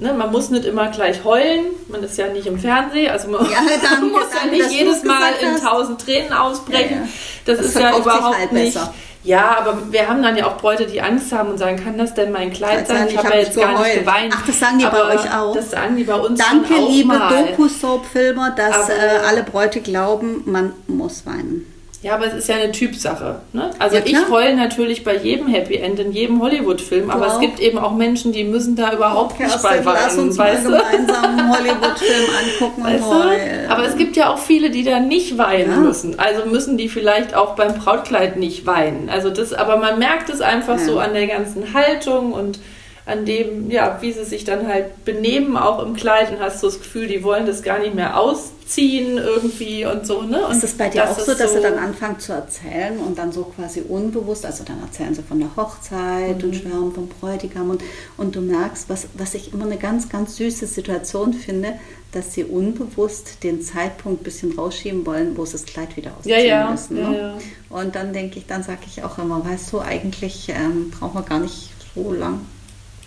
[0.00, 3.48] Ne, man muss nicht immer gleich heulen, man ist ja nicht im Fernsehen, also man,
[3.48, 3.60] ja,
[4.00, 7.02] muss ja nicht jedes Mal in tausend Tränen ausbrechen.
[7.02, 7.08] Ja.
[7.44, 8.74] Das, das, ist ja überhaupt halt nicht.
[8.74, 8.92] Besser.
[9.24, 12.12] Ja, aber wir haben dann ja auch Bräute, die Angst haben und sagen, kann das
[12.12, 13.06] denn mein Kleid sein?
[13.06, 14.34] Ich, ich habe ja jetzt gar nicht geweint.
[14.36, 15.54] Ach, das sagen die aber bei euch auch.
[15.54, 18.92] Das sagen die bei uns Danke, auch liebe Doku-Soap-Filmer, dass äh,
[19.26, 21.73] alle Bräute glauben, man muss weinen.
[22.04, 23.36] Ja, aber es ist ja eine Typsache.
[23.54, 23.70] Ne?
[23.78, 27.60] Also ja, ich heule natürlich bei jedem Happy End in jedem Hollywood-Film, aber es gibt
[27.60, 29.98] eben auch Menschen, die müssen da überhaupt nicht bei weinen.
[30.04, 32.24] Lass uns weißt mal gemeinsam einen Hollywood-Film
[32.60, 33.70] angucken weißt und heulen.
[33.70, 35.76] Aber es gibt ja auch viele, die da nicht weinen ja.
[35.78, 36.18] müssen.
[36.18, 39.08] Also müssen die vielleicht auch beim Brautkleid nicht weinen.
[39.08, 40.84] Also das, aber man merkt es einfach ja.
[40.84, 42.58] so an der ganzen Haltung und
[43.06, 46.68] an dem, ja, wie sie sich dann halt benehmen, auch im Kleid und hast so
[46.68, 50.46] das Gefühl, die wollen das gar nicht mehr ausziehen irgendwie und so, ne?
[50.46, 53.18] Und ist es bei dir auch so, dass so sie dann anfangen zu erzählen und
[53.18, 56.44] dann so quasi unbewusst, also dann erzählen sie von der Hochzeit mhm.
[56.44, 57.82] und schwärmen vom Bräutigam und,
[58.16, 61.74] und du merkst, was, was ich immer eine ganz, ganz süße Situation finde,
[62.12, 66.38] dass sie unbewusst den Zeitpunkt ein bisschen rausschieben wollen, wo sie das Kleid wieder ausziehen
[66.38, 66.70] ja, ja.
[66.70, 66.94] müssen.
[66.94, 67.18] Ne?
[67.18, 67.38] Ja,
[67.76, 71.22] und dann denke ich, dann sage ich auch immer, weißt du, eigentlich ähm, brauchen wir
[71.22, 72.40] gar nicht so lang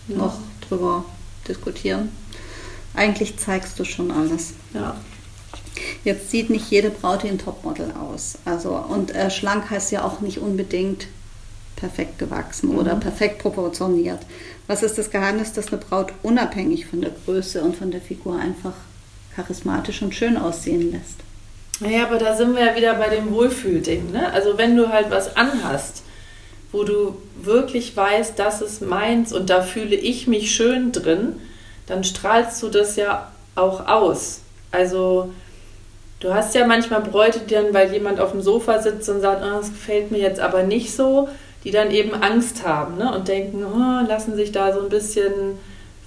[0.07, 1.05] noch drüber
[1.47, 2.11] diskutieren.
[2.93, 4.53] Eigentlich zeigst du schon alles.
[4.73, 4.95] Ja.
[6.03, 8.39] Jetzt sieht nicht jede Braut wie ein Topmodel aus.
[8.45, 11.07] Also, und äh, schlank heißt ja auch nicht unbedingt
[11.75, 12.79] perfekt gewachsen mhm.
[12.79, 14.19] oder perfekt proportioniert.
[14.65, 18.39] Was ist das Geheimnis, dass eine Braut unabhängig von der Größe und von der Figur
[18.39, 18.73] einfach
[19.37, 21.19] charismatisch und schön aussehen lässt.
[21.79, 24.11] Naja, aber da sind wir ja wieder bei dem Wohlfühlding.
[24.11, 24.33] Ne?
[24.33, 26.01] Also wenn du halt was anhast,
[26.77, 31.39] wo du wirklich weißt, das ist meins und da fühle ich mich schön drin,
[31.87, 34.41] dann strahlst du das ja auch aus.
[34.71, 35.33] Also
[36.19, 39.41] du hast ja manchmal Bräute, die dann, weil jemand auf dem Sofa sitzt und sagt,
[39.43, 41.29] oh, das gefällt mir jetzt aber nicht so,
[41.63, 43.11] die dann eben Angst haben ne?
[43.13, 45.57] und denken, oh, lassen sich da so ein bisschen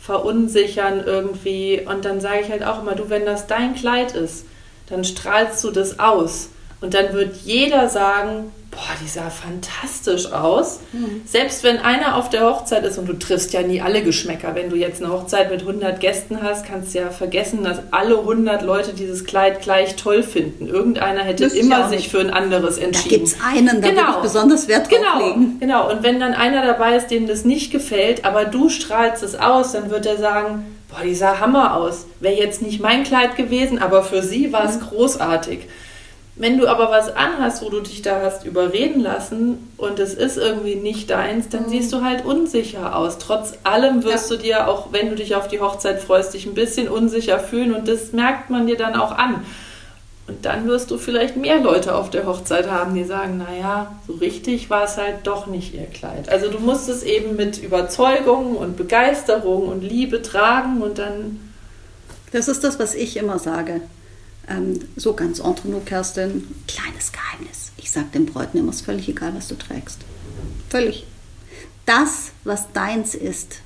[0.00, 1.84] verunsichern irgendwie.
[1.84, 4.46] Und dann sage ich halt auch immer, du, wenn das dein Kleid ist,
[4.88, 6.50] dann strahlst du das aus.
[6.80, 10.80] Und dann wird jeder sagen, boah, die sah fantastisch aus.
[10.92, 11.22] Mhm.
[11.24, 14.54] Selbst wenn einer auf der Hochzeit ist und du triffst ja nie alle Geschmäcker.
[14.54, 18.18] Wenn du jetzt eine Hochzeit mit 100 Gästen hast, kannst du ja vergessen, dass alle
[18.18, 20.68] 100 Leute dieses Kleid gleich toll finden.
[20.68, 23.10] Irgendeiner hätte Müsst immer sich für ein anderes entschieden.
[23.10, 24.10] Da gibt es einen, da genau.
[24.10, 25.26] ich besonders Wert drauf genau.
[25.26, 25.56] legen.
[25.58, 29.34] Genau, und wenn dann einer dabei ist, dem das nicht gefällt, aber du strahlst es
[29.34, 32.06] aus, dann wird er sagen, boah, die sah Hammer aus.
[32.20, 34.80] Wäre jetzt nicht mein Kleid gewesen, aber für sie war es mhm.
[34.82, 35.60] großartig.
[36.40, 40.38] Wenn du aber was anhast, wo du dich da hast überreden lassen und es ist
[40.38, 41.68] irgendwie nicht deins, dann mhm.
[41.68, 43.18] siehst du halt unsicher aus.
[43.18, 44.36] Trotz allem wirst ja.
[44.36, 47.74] du dir, auch wenn du dich auf die Hochzeit freust, dich ein bisschen unsicher fühlen
[47.74, 49.44] und das merkt man dir dann auch an.
[50.28, 54.14] Und dann wirst du vielleicht mehr Leute auf der Hochzeit haben, die sagen, naja, so
[54.14, 56.30] richtig war es halt doch nicht ihr Kleid.
[56.30, 61.52] Also du musst es eben mit Überzeugung und Begeisterung und Liebe tragen und dann...
[62.32, 63.82] Das ist das, was ich immer sage.
[64.50, 67.72] Ähm, so ganz entre nous, Kerstin, kleines Geheimnis.
[67.76, 70.00] Ich sage den Bräuten immer, es ist völlig egal, was du trägst.
[70.68, 71.06] Völlig.
[71.86, 73.60] Das, was deins ist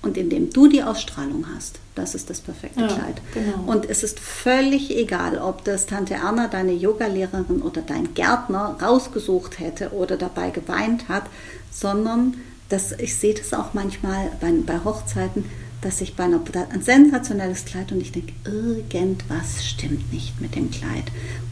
[0.00, 3.20] und in dem du die Ausstrahlung hast, das ist das perfekte ja, Kleid.
[3.34, 3.70] Genau.
[3.70, 9.58] Und es ist völlig egal, ob das Tante Erna, deine Yogalehrerin oder dein Gärtner rausgesucht
[9.58, 11.24] hätte oder dabei geweint hat,
[11.70, 12.34] sondern
[12.68, 15.44] das, ich sehe das auch manchmal bei, bei Hochzeiten,
[15.82, 16.40] dass ich bei einer,
[16.70, 21.04] ein sensationelles Kleid und ich denke, irgendwas stimmt nicht mit dem Kleid.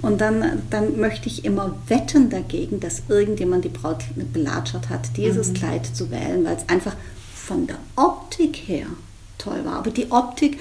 [0.03, 5.49] Und dann, dann möchte ich immer wetten dagegen, dass irgendjemand die Braut belatschert hat, dieses
[5.49, 5.55] mhm.
[5.55, 6.95] Kleid zu wählen, weil es einfach
[7.35, 8.87] von der Optik her
[9.37, 9.79] toll war.
[9.79, 10.59] Aber die Optik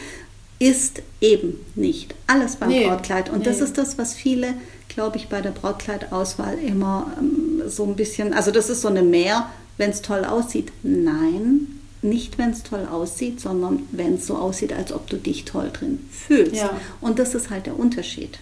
[0.58, 2.88] ist eben nicht alles beim nee.
[2.88, 3.29] Brautkleid.
[3.29, 3.45] Und nee.
[3.45, 4.55] das ist das, was viele,
[4.89, 9.03] glaube ich, bei der Brautkleidauswahl immer ähm, so ein bisschen, also das ist so eine
[9.03, 10.71] Mehr, wenn es toll aussieht.
[10.84, 15.45] Nein, nicht, wenn es toll aussieht, sondern wenn es so aussieht, als ob du dich
[15.45, 16.55] toll drin fühlst.
[16.55, 16.69] Ja.
[17.01, 18.39] Und das ist halt der Unterschied.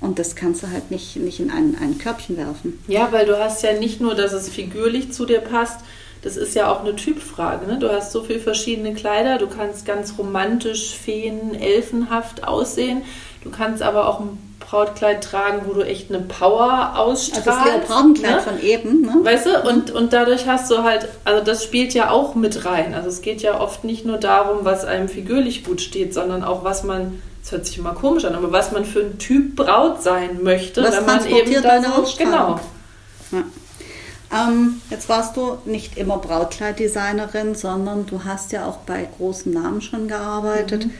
[0.00, 2.78] Und das kannst du halt nicht, nicht in ein, ein Körbchen werfen.
[2.86, 5.80] Ja, weil du hast ja nicht nur, dass es figürlich zu dir passt,
[6.22, 7.66] das ist ja auch eine Typfrage.
[7.66, 7.78] Ne?
[7.78, 13.02] Du hast so viele verschiedene Kleider, du kannst ganz romantisch, feen, elfenhaft aussehen.
[13.42, 17.48] Du kannst aber auch ein Brautkleid tragen, wo du echt eine Power ausstrahlst.
[17.48, 18.40] Also das Leopardenkleid ne?
[18.42, 19.00] von eben.
[19.00, 19.14] Ne?
[19.22, 22.92] Weißt du, und, und dadurch hast du halt, also das spielt ja auch mit rein.
[22.92, 26.64] Also es geht ja oft nicht nur darum, was einem figürlich gut steht, sondern auch,
[26.64, 30.02] was man, das hört sich immer komisch an, aber was man für ein Typ Braut
[30.02, 32.60] sein möchte, was wenn man eben da so, genau.
[33.32, 33.44] Ja.
[34.30, 39.80] Ähm, jetzt warst du nicht immer Brautkleiddesignerin, sondern du hast ja auch bei großen Namen
[39.80, 40.86] schon gearbeitet.
[40.86, 40.90] Mhm.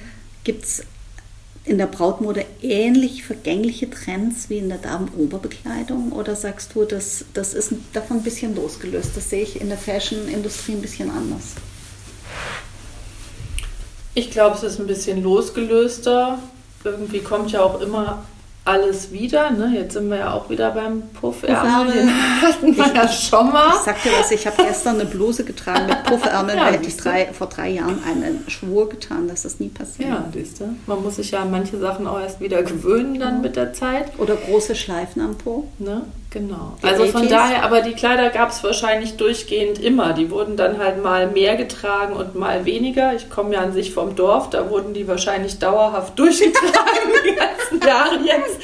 [0.44, 0.84] Gibt es
[1.64, 6.12] in der Brautmode ähnlich vergängliche Trends wie in der Damenoberbekleidung?
[6.12, 9.10] Oder sagst du, das, das ist davon ein bisschen losgelöst?
[9.16, 11.54] Das sehe ich in der Fashion-Industrie ein bisschen anders.
[14.14, 16.38] Ich glaube, es ist ein bisschen losgelöster.
[16.84, 18.24] Irgendwie kommt ja auch immer
[18.68, 19.50] alles wieder.
[19.50, 19.72] Ne?
[19.74, 21.92] Jetzt sind wir ja auch wieder beim Puffärmel.
[21.92, 22.10] Den
[22.42, 23.70] hatten wir ja schon mal.
[23.70, 26.56] Ich sag dir was, ich habe gestern eine Bluse getragen mit Puffärmel.
[26.56, 30.10] ja, hätte ich drei, vor drei Jahren einen Schwur getan, dass das nie passiert.
[30.10, 30.76] Ja, siehst du.
[30.86, 34.18] Man muss sich ja an manche Sachen auch erst wieder gewöhnen dann mit der Zeit.
[34.18, 35.68] Oder große Schleifen am Po.
[35.78, 36.02] Ne?
[36.30, 36.76] Genau.
[36.82, 40.12] Die also von daher, aber die Kleider gab es wahrscheinlich durchgehend immer.
[40.12, 43.14] Die wurden dann halt mal mehr getragen und mal weniger.
[43.14, 47.80] Ich komme ja an sich vom Dorf, da wurden die wahrscheinlich dauerhaft durchgetragen die ganzen
[47.86, 48.58] Jahre jetzt.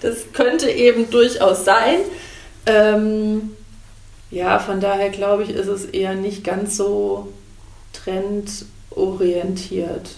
[0.00, 1.96] Das könnte eben durchaus sein.
[2.66, 3.56] Ähm,
[4.30, 7.32] ja, von daher glaube ich, ist es eher nicht ganz so
[7.94, 10.10] trendorientiert.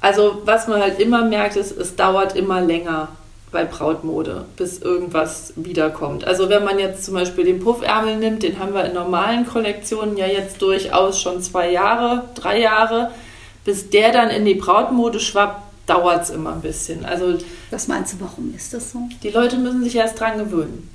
[0.00, 3.08] Also was man halt immer merkt, ist, es dauert immer länger
[3.52, 6.24] bei Brautmode, bis irgendwas wiederkommt.
[6.24, 10.16] Also wenn man jetzt zum Beispiel den Puffärmel nimmt, den haben wir in normalen Kollektionen
[10.16, 13.10] ja jetzt durchaus schon zwei Jahre, drei Jahre,
[13.64, 17.04] bis der dann in die Brautmode schwappt, dauert es immer ein bisschen.
[17.04, 17.34] Also
[17.70, 18.98] Was meinst du, warum ist das so?
[19.22, 20.88] die Leute müssen sich erst dran gewöhnen.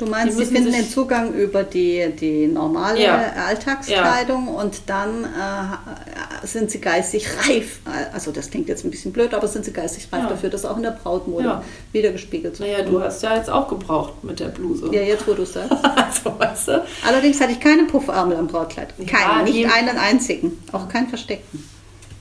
[0.00, 3.18] Du meinst, sie finden den Zugang über die, die normale Ja.
[3.46, 7.80] Alltagskleidung und dann äh, sind sie geistig reif.
[8.14, 10.28] Also das klingt jetzt ein bisschen blöd, aber sind sie geistig reif Ja.
[10.30, 11.64] dafür, das auch in der Brautmode Ja.
[11.92, 14.86] wiedergespiegelt zu Naja, du hast ja jetzt auch gebraucht mit der Bluse.
[14.90, 15.70] Ja, jetzt wo du sagst.
[15.84, 16.84] Also, weißt du?
[17.06, 18.88] Allerdings hatte ich keine Puffärmel am Brautkleid.
[18.98, 20.62] Ja, Keinen, nicht einen einzigen.
[20.72, 21.62] Auch keinen versteckten.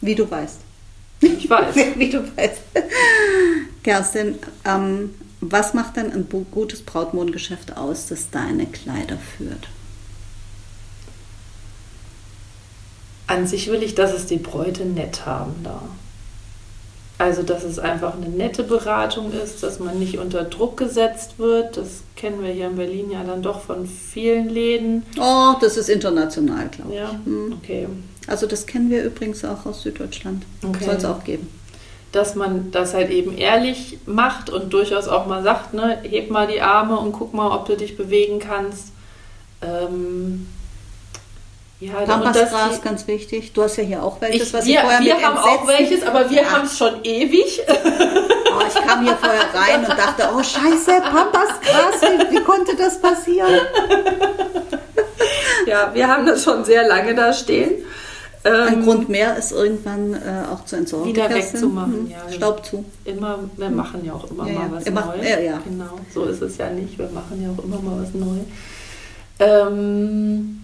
[0.02, 0.58] Wie du weißt.
[1.22, 1.76] Ich weiß.
[1.96, 2.62] Wie du weißt.
[3.84, 9.68] Kerstin, ähm, was macht denn ein gutes Brautmodengeschäft aus, das deine Kleider führt?
[13.28, 15.82] An sich will ich, dass es die Bräute nett haben da.
[17.20, 21.76] Also, dass es einfach eine nette Beratung ist, dass man nicht unter Druck gesetzt wird.
[21.76, 25.04] Das kennen wir hier in Berlin ja dann doch von vielen Läden.
[25.20, 26.98] Oh, das ist international, glaube ich.
[26.98, 27.54] Ja, Hm.
[27.62, 27.88] okay.
[28.28, 30.44] Also das kennen wir übrigens auch aus Süddeutschland.
[30.66, 30.86] Okay.
[30.86, 31.48] Soll es auch geben.
[32.12, 36.48] Dass man das halt eben ehrlich macht und durchaus auch mal sagt, ne, heb mal
[36.48, 38.88] die Arme und guck mal, ob du dich bewegen kannst.
[39.62, 40.48] Ähm,
[41.80, 43.54] ja, Pampasgras, die- ganz wichtig.
[43.54, 46.04] Du hast ja hier auch welches, ich, was wir ich vorher wir haben auch welches,
[46.04, 46.52] aber wir Ja.
[46.52, 47.62] haben es schon ewig.
[48.52, 53.00] Oh, ich kam hier vorher rein und dachte, oh scheiße, Pampasgras, wie, wie konnte das
[53.00, 53.62] passieren?
[55.68, 57.86] Ja, wir haben das schon sehr lange da stehen.
[58.44, 60.18] Ein Ähm, Grund mehr ist irgendwann äh,
[60.54, 61.08] auch zu entsorgen.
[61.10, 62.10] Wieder wegzumachen, Hm.
[62.12, 62.32] ja.
[62.34, 62.86] Staub zu.
[63.04, 64.72] Immer, wir machen ja auch immer Ja, mal ja.
[64.76, 65.30] was macht- Neues.
[65.30, 65.60] ja, ja.
[65.66, 66.98] Genau, so ist es ja nicht.
[66.98, 68.46] Wir machen ja auch immer mal was Neues.
[69.40, 70.62] Ähm,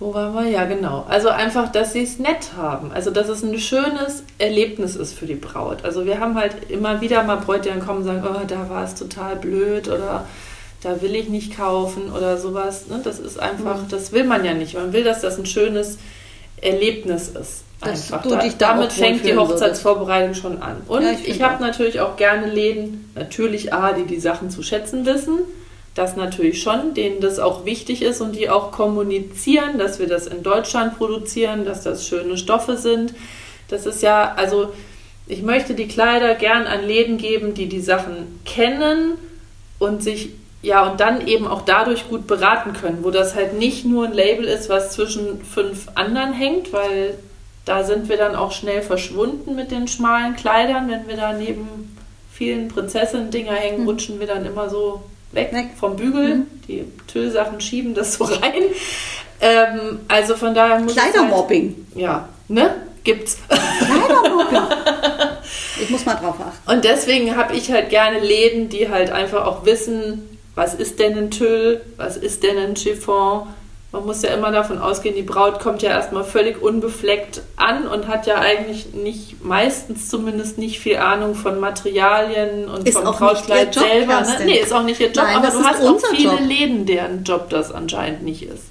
[0.00, 0.50] wo waren wir?
[0.50, 1.04] Ja, genau.
[1.08, 2.90] Also einfach, dass sie es nett haben.
[2.92, 5.84] Also, dass es ein schönes Erlebnis ist für die Braut.
[5.84, 8.68] Also, wir haben halt immer wieder mal Bräute, die dann kommen und sagen, oh, da
[8.68, 10.26] war es total blöd oder
[10.82, 12.88] da will ich nicht kaufen oder sowas.
[12.88, 13.00] Ne?
[13.02, 13.88] Das ist einfach, Mhm.
[13.88, 14.74] das will man ja nicht.
[14.74, 15.98] Man will, dass das ein schönes Erlebnis
[16.62, 17.64] ist.
[17.80, 18.22] Dass Einfach.
[18.22, 19.52] du dich da damit fängt die würdest.
[19.52, 20.82] Hochzeitsvorbereitung schon an.
[20.88, 24.62] Und Ja, ich ich, habe natürlich auch gerne Läden, natürlich A, die die Sachen zu
[24.62, 25.40] schätzen wissen.
[25.94, 30.26] Das natürlich schon, denen das auch wichtig ist und die auch kommunizieren, dass wir das
[30.26, 33.14] in Deutschland produzieren, dass das schöne Stoffe sind.
[33.68, 34.72] Das ist ja, also
[35.26, 39.12] ich möchte die Kleider gern an Läden geben, die die Sachen kennen
[39.78, 40.30] und sich
[40.64, 44.12] ja und dann eben auch dadurch gut beraten können, wo das halt nicht nur ein
[44.12, 47.14] Label ist, was zwischen fünf anderen hängt, weil
[47.64, 51.96] da sind wir dann auch schnell verschwunden mit den schmalen Kleidern, wenn wir da neben
[52.32, 53.88] vielen Prinzessinnen-Dinger hängen, Mhm.
[53.88, 55.66] rutschen wir dann immer so weg, Weg.
[55.78, 56.34] vom Bügel.
[56.36, 56.46] Mhm.
[56.68, 58.62] Die Tüllsachen schieben das so rein.
[59.40, 61.86] Ähm, also von daher muss es halt, Kleidermobbing.
[61.94, 62.74] ja, ne?
[63.04, 63.38] Gibt's.
[63.48, 64.58] Kleidermobbing.
[65.82, 66.70] ich muss mal drauf achten.
[66.70, 71.16] Und deswegen habe ich halt gerne Läden, die halt einfach auch wissen, was ist denn
[71.18, 73.46] ein Tüll, was ist denn ein Chiffon.
[73.92, 78.08] Man muss ja immer davon ausgehen, die Braut kommt ja erstmal völlig unbefleckt an und
[78.08, 83.72] hat ja eigentlich nicht, meistens zumindest nicht viel Ahnung von Materialien und Ist vom Brautkleid
[83.72, 84.22] selber.
[84.22, 84.46] Ne?
[84.46, 86.40] Nee, ist auch nicht ihr Job, Nein, aber du hast auch viele Job.
[86.44, 88.64] Läden, deren Job das anscheinend nicht ist.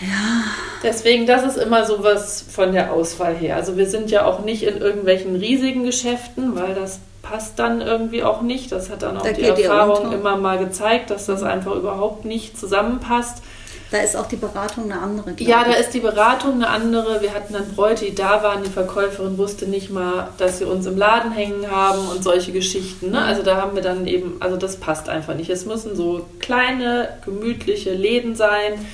[0.00, 0.44] Ja.
[0.82, 3.56] Deswegen, das ist immer so was von der Auswahl her.
[3.56, 8.22] Also wir sind ja auch nicht in irgendwelchen riesigen Geschäften, weil das passt dann irgendwie
[8.22, 8.72] auch nicht.
[8.72, 12.58] Das hat dann auch Da die Erfahrung immer mal gezeigt, dass das einfach überhaupt nicht
[12.58, 13.42] zusammenpasst.
[13.90, 15.34] Da ist auch die Beratung eine andere.
[15.38, 17.22] Ja, da ist die Beratung eine andere.
[17.22, 18.64] Wir hatten dann Bräute, die da waren.
[18.64, 23.12] Die Verkäuferin wusste nicht mal, dass sie uns im Laden hängen haben und solche Geschichten.
[23.12, 23.22] Ne?
[23.22, 25.50] Also da haben wir dann eben, also das passt einfach nicht.
[25.50, 28.84] Es müssen so kleine, gemütliche Läden sein,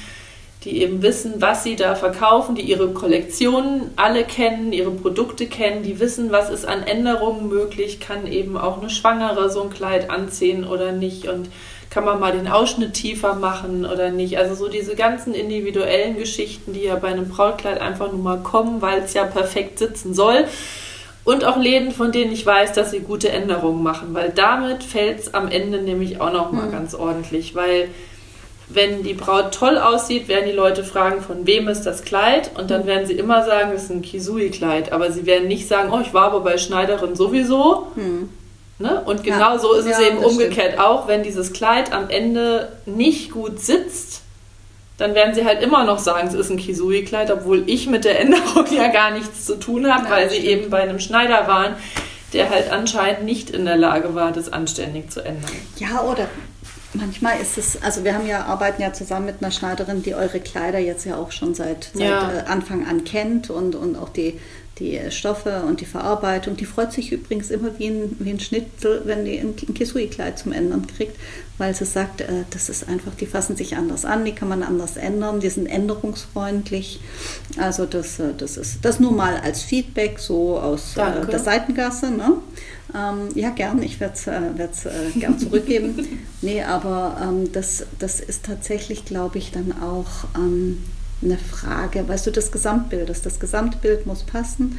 [0.64, 5.83] die eben wissen, was sie da verkaufen, die ihre Kollektionen alle kennen, ihre Produkte kennen,
[5.83, 10.09] die wissen, was ist an Änderungen möglich, kann eben auch eine Schwangere so ein Kleid
[10.11, 11.48] anziehen oder nicht und
[11.90, 14.38] kann man mal den Ausschnitt tiefer machen oder nicht.
[14.38, 18.81] Also so diese ganzen individuellen Geschichten, die ja bei einem Brautkleid einfach nur mal kommen,
[18.81, 20.46] weil es ja perfekt sitzen soll.
[21.25, 25.20] Und auch Läden, von denen ich weiß, dass sie gute Änderungen machen, weil damit fällt
[25.20, 26.72] es am Ende nämlich auch noch mal Mhm.
[26.72, 27.88] ganz ordentlich, weil
[28.74, 32.50] wenn die Braut toll aussieht, werden die Leute fragen, von wem ist das Kleid?
[32.56, 34.92] Und dann werden sie immer sagen, es ist ein Kisui-Kleid.
[34.92, 37.88] Aber sie werden nicht sagen, oh, ich war aber bei Schneiderin sowieso.
[37.94, 38.28] Hm.
[38.78, 39.02] Ne?
[39.04, 39.35] Und Ja.
[39.37, 43.30] genau so ist es Ja, eben das umgekehrt auch, wenn dieses Kleid am Ende nicht
[43.30, 44.22] gut sitzt,
[44.98, 48.20] dann werden sie halt immer noch sagen, es ist ein Kisui-Kleid, obwohl ich mit der
[48.20, 50.48] Änderung ja gar nichts zu tun habe, Ja, weil sie stimmt.
[50.50, 51.75] eben bei einem Schneider waren,
[52.33, 55.50] der halt anscheinend nicht in der Lage war, das anständig zu ändern.
[55.77, 56.27] Ja, oder
[56.95, 60.40] Manchmal ist es, also wir haben ja, arbeiten ja zusammen mit einer Schneiderin, die eure
[60.40, 62.33] Kleider jetzt ja auch schon seit, seit Ja.
[62.33, 64.38] äh, Anfang an kennt und, und auch die,
[64.79, 66.57] die Stoffe und die Verarbeitung.
[66.57, 70.53] Die freut sich übrigens immer wie ein, wie ein Schnitzel, wenn die ein Kisui-Kleid zum
[70.53, 71.17] Ändern kriegt,
[71.59, 74.63] weil sie sagt, äh, das ist einfach, die fassen sich anders an, die kann man
[74.63, 77.01] anders ändern, die sind änderungsfreundlich.
[77.59, 81.27] Also das, äh, das ist das nur mal als Feedback so aus Danke.
[81.27, 82.11] der Seitengasse.
[82.11, 82.35] Ne?
[82.95, 86.21] Ähm, ja, gern, ich werde es äh, äh, gern zurückgeben.
[86.43, 90.83] nee, aber ähm, das, das ist tatsächlich, glaube ich, dann auch ähm,
[91.23, 93.23] eine Frage, weißt du, des Gesamtbildes.
[93.23, 94.79] Das Gesamtbild muss passen.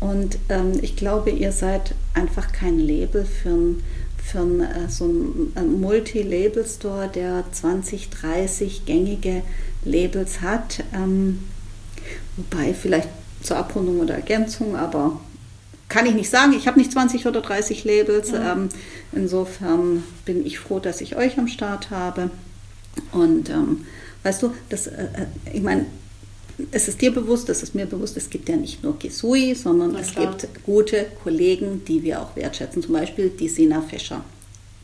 [0.00, 3.82] Und ähm, ich glaube, ihr seid einfach kein Label für ein
[4.28, 9.42] für ein, äh, so einen äh, Multi-Label-Store, der 20, 30 gängige
[9.84, 10.84] Labels hat.
[10.94, 11.40] Ähm,
[12.36, 13.08] wobei vielleicht
[13.42, 15.20] zur Abrundung oder Ergänzung, aber
[15.88, 16.52] kann ich nicht sagen.
[16.52, 18.30] Ich habe nicht 20 oder 30 Labels.
[18.30, 18.52] Ja.
[18.52, 18.68] Ähm,
[19.12, 22.30] insofern bin ich froh, dass ich euch am Start habe.
[23.12, 23.86] Und ähm,
[24.22, 25.86] weißt du, das, äh, äh, ich meine,
[26.72, 29.92] es ist dir bewusst, es ist mir bewusst, es gibt ja nicht nur Kisui, sondern
[29.92, 30.36] Na es klar.
[30.36, 32.82] gibt gute Kollegen, die wir auch wertschätzen.
[32.82, 34.24] Zum Beispiel die Sina Fischer,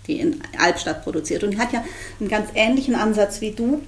[0.07, 1.43] die in Albstadt produziert.
[1.43, 1.85] Und die hat ja
[2.21, 3.83] einen ganz ähnlichen Ansatz wie du.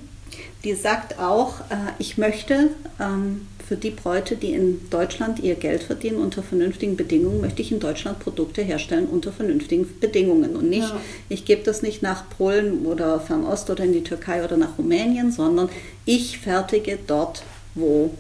[0.65, 2.71] Die sagt auch, äh, ich möchte
[3.01, 7.73] ähm, für die Bräute, die in Deutschland ihr Geld verdienen unter vernünftigen Bedingungen, möchte ich
[7.73, 10.57] in Deutschland Produkte herstellen unter vernünftigen Bedingungen.
[10.57, 11.01] Und nicht, Ja.
[11.29, 15.33] ich gebe das nicht nach Polen oder Fernost oder in die Türkei oder nach Rumänien,
[15.33, 15.69] sondern
[16.05, 17.43] ich fertige dort,
[17.75, 18.13] wo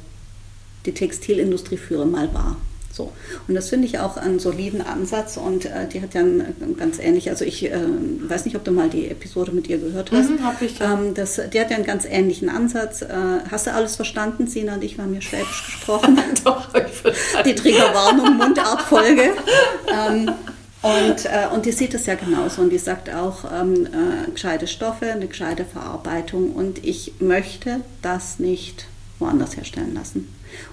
[0.85, 2.57] die Textilindustrie früher mal war.
[2.97, 3.13] So.
[3.47, 6.77] Und das finde ich auch einen soliden Ansatz und äh, die hat ja ein, ein
[6.79, 7.79] ganz ähnlich, also ich äh,
[8.21, 10.31] weiß nicht, ob du mal die Episode mit ihr gehört hast.
[10.31, 10.95] Mhm, hab ich, ja.
[10.95, 13.03] ähm, das, die hat ja einen ganz ähnlichen Ansatz.
[13.03, 13.09] Äh,
[13.51, 14.47] hast du alles verstanden?
[14.47, 16.19] Sina und ich haben hier Schwäbisch gesprochen.
[16.45, 17.49] Doch, hab ich verstanden.
[17.49, 19.33] die Triggerwarnung, Mundartfolge.
[19.93, 20.31] ähm,
[20.81, 24.67] und, äh, und die sieht es ja genauso und die sagt auch, ähm, äh, gescheite
[24.67, 28.87] Stoffe, eine gescheite Verarbeitung und ich möchte das nicht
[29.19, 30.29] woanders herstellen lassen.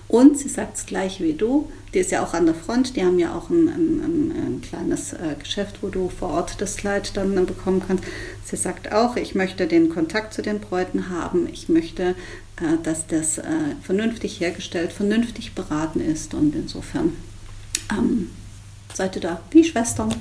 [0.08, 3.04] Und sie sagt es gleich wie du, die ist ja auch an der Front, die
[3.04, 6.78] haben ja auch ein, ein, ein, ein kleines äh, Geschäft, wo du vor Ort das
[6.78, 8.04] Kleid dann äh, bekommen kannst.
[8.46, 12.16] Sie sagt auch, ich möchte den Kontakt zu den Bräuten haben, ich möchte,
[12.58, 13.44] äh, dass das äh,
[13.82, 17.14] vernünftig hergestellt, vernünftig beraten ist und insofern
[17.92, 18.30] ähm,
[18.94, 20.14] seid ihr da wie Schwestern.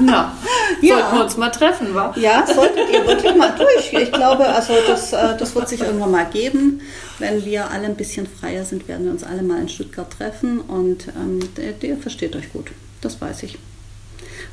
[0.00, 0.36] Na,
[0.80, 0.96] Ja.
[0.98, 2.12] sollten wir uns mal treffen, wa?
[2.16, 3.92] Ja, solltet ihr wirklich mal durch.
[4.02, 6.80] Ich glaube, also das, äh, das wird sich irgendwann mal geben.
[7.18, 10.60] Wenn wir alle ein bisschen freier sind, werden wir uns alle mal in Stuttgart treffen
[10.60, 12.70] und ähm, der, der versteht euch gut.
[13.00, 13.58] Das weiß ich.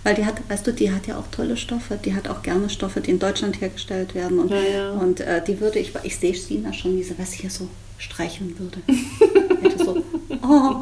[0.04, 1.98] Weil die hat, weißt du, die hat ja auch tolle Stoffe.
[2.04, 4.40] Die hat auch gerne Stoffe, die in Deutschland hergestellt werden.
[4.40, 4.92] Und, Ja, ja.
[4.92, 7.68] und äh, die würde ich, ich sehe Sina schon, wie sie was hier so
[7.98, 8.80] streicheln würde.
[9.62, 10.04] Hätte so,
[10.44, 10.76] oh,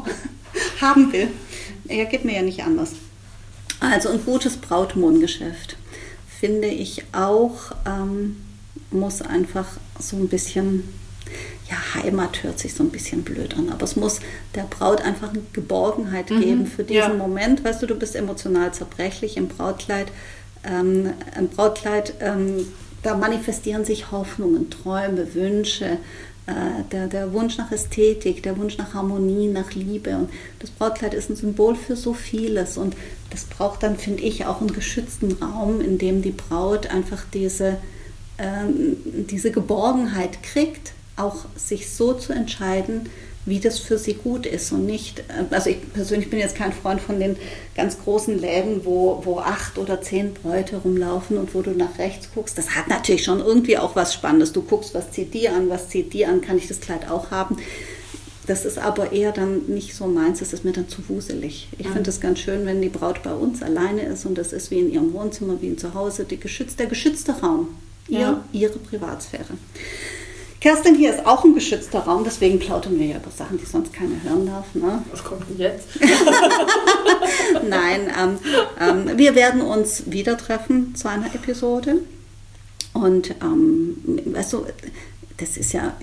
[0.80, 1.28] haben will.
[1.84, 2.92] Ja, geht mir ja nicht anders.
[3.80, 5.76] Also ein gutes Brautmohngeschäft
[6.38, 8.36] finde ich auch, ähm,
[8.90, 9.66] muss einfach
[9.98, 10.88] so ein bisschen,
[11.68, 14.20] ja, Heimat hört sich so ein bisschen blöd an, aber es muss
[14.54, 17.08] der Braut einfach eine Geborgenheit geben für diesen ja.
[17.14, 17.64] Moment.
[17.64, 20.08] Weißt du, du bist emotional zerbrechlich im Brautkleid.
[20.64, 22.66] Ähm, Im Brautkleid, ähm,
[23.02, 25.98] da manifestieren sich Hoffnungen, Träume, Wünsche,
[26.92, 30.16] der, der Wunsch nach Ästhetik, der Wunsch nach Harmonie, nach Liebe.
[30.16, 32.76] Und das Brautkleid ist ein Symbol für so vieles.
[32.76, 32.96] Und
[33.30, 37.78] das braucht dann, finde ich, auch einen geschützten Raum, in dem die Braut einfach diese,
[38.38, 38.96] ähm,
[39.30, 43.08] diese Geborgenheit kriegt, auch sich so zu entscheiden,
[43.46, 46.72] wie das für sie gut ist und nicht, äh, also ich persönlich bin jetzt kein
[46.74, 47.36] Freund von den
[47.74, 52.28] ganz großen Läden, wo, wo acht oder zehn Bräute rumlaufen und wo du nach rechts
[52.34, 52.58] guckst.
[52.58, 54.52] Das hat natürlich schon irgendwie auch was Spannendes.
[54.52, 57.30] Du guckst, was zieht die an, was zieht die an, kann ich das Kleid auch
[57.30, 57.56] haben.
[58.46, 61.68] Das ist aber eher dann nicht so meins, das ist mir dann zu wuselig.
[61.78, 61.92] Ich Mhm.
[61.92, 64.80] finde es ganz schön, wenn die Braut bei uns alleine ist und das ist wie
[64.80, 67.68] in ihrem Wohnzimmer, wie in zu Hause, die geschützt, der geschützte Raum,
[68.08, 68.44] ihr, Ja.
[68.52, 69.44] ihre Privatsphäre.
[70.60, 73.94] Kerstin, hier ist auch ein geschützter Raum, deswegen plaudern wir ja über Sachen, die sonst
[73.94, 74.74] keiner hören darf.
[74.74, 75.02] Ne?
[75.10, 75.88] Was kommt denn jetzt?
[77.68, 78.38] Nein, ähm,
[78.78, 82.02] ähm, wir werden uns wieder treffen zu einer Episode.
[82.92, 84.66] Und ähm, du,
[85.38, 85.96] das ist ja,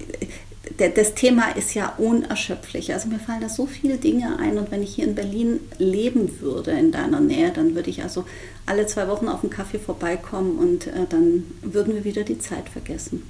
[0.95, 2.91] das Thema ist ja unerschöpflich.
[2.93, 4.57] Also mir fallen da so viele Dinge ein.
[4.57, 8.25] Und wenn ich hier in Berlin leben würde, in deiner Nähe, dann würde ich also
[8.65, 12.69] alle zwei Wochen auf einen Kaffee vorbeikommen und äh, dann würden wir wieder die Zeit
[12.69, 13.21] vergessen.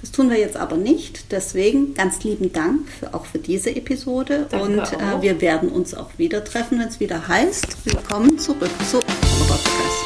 [0.00, 1.32] Das tun wir jetzt aber nicht.
[1.32, 4.46] Deswegen ganz lieben Dank für, auch für diese Episode.
[4.50, 8.70] Danke und äh, wir werden uns auch wieder treffen, wenn es wieder heißt, willkommen zurück
[8.90, 10.05] zu Podcast.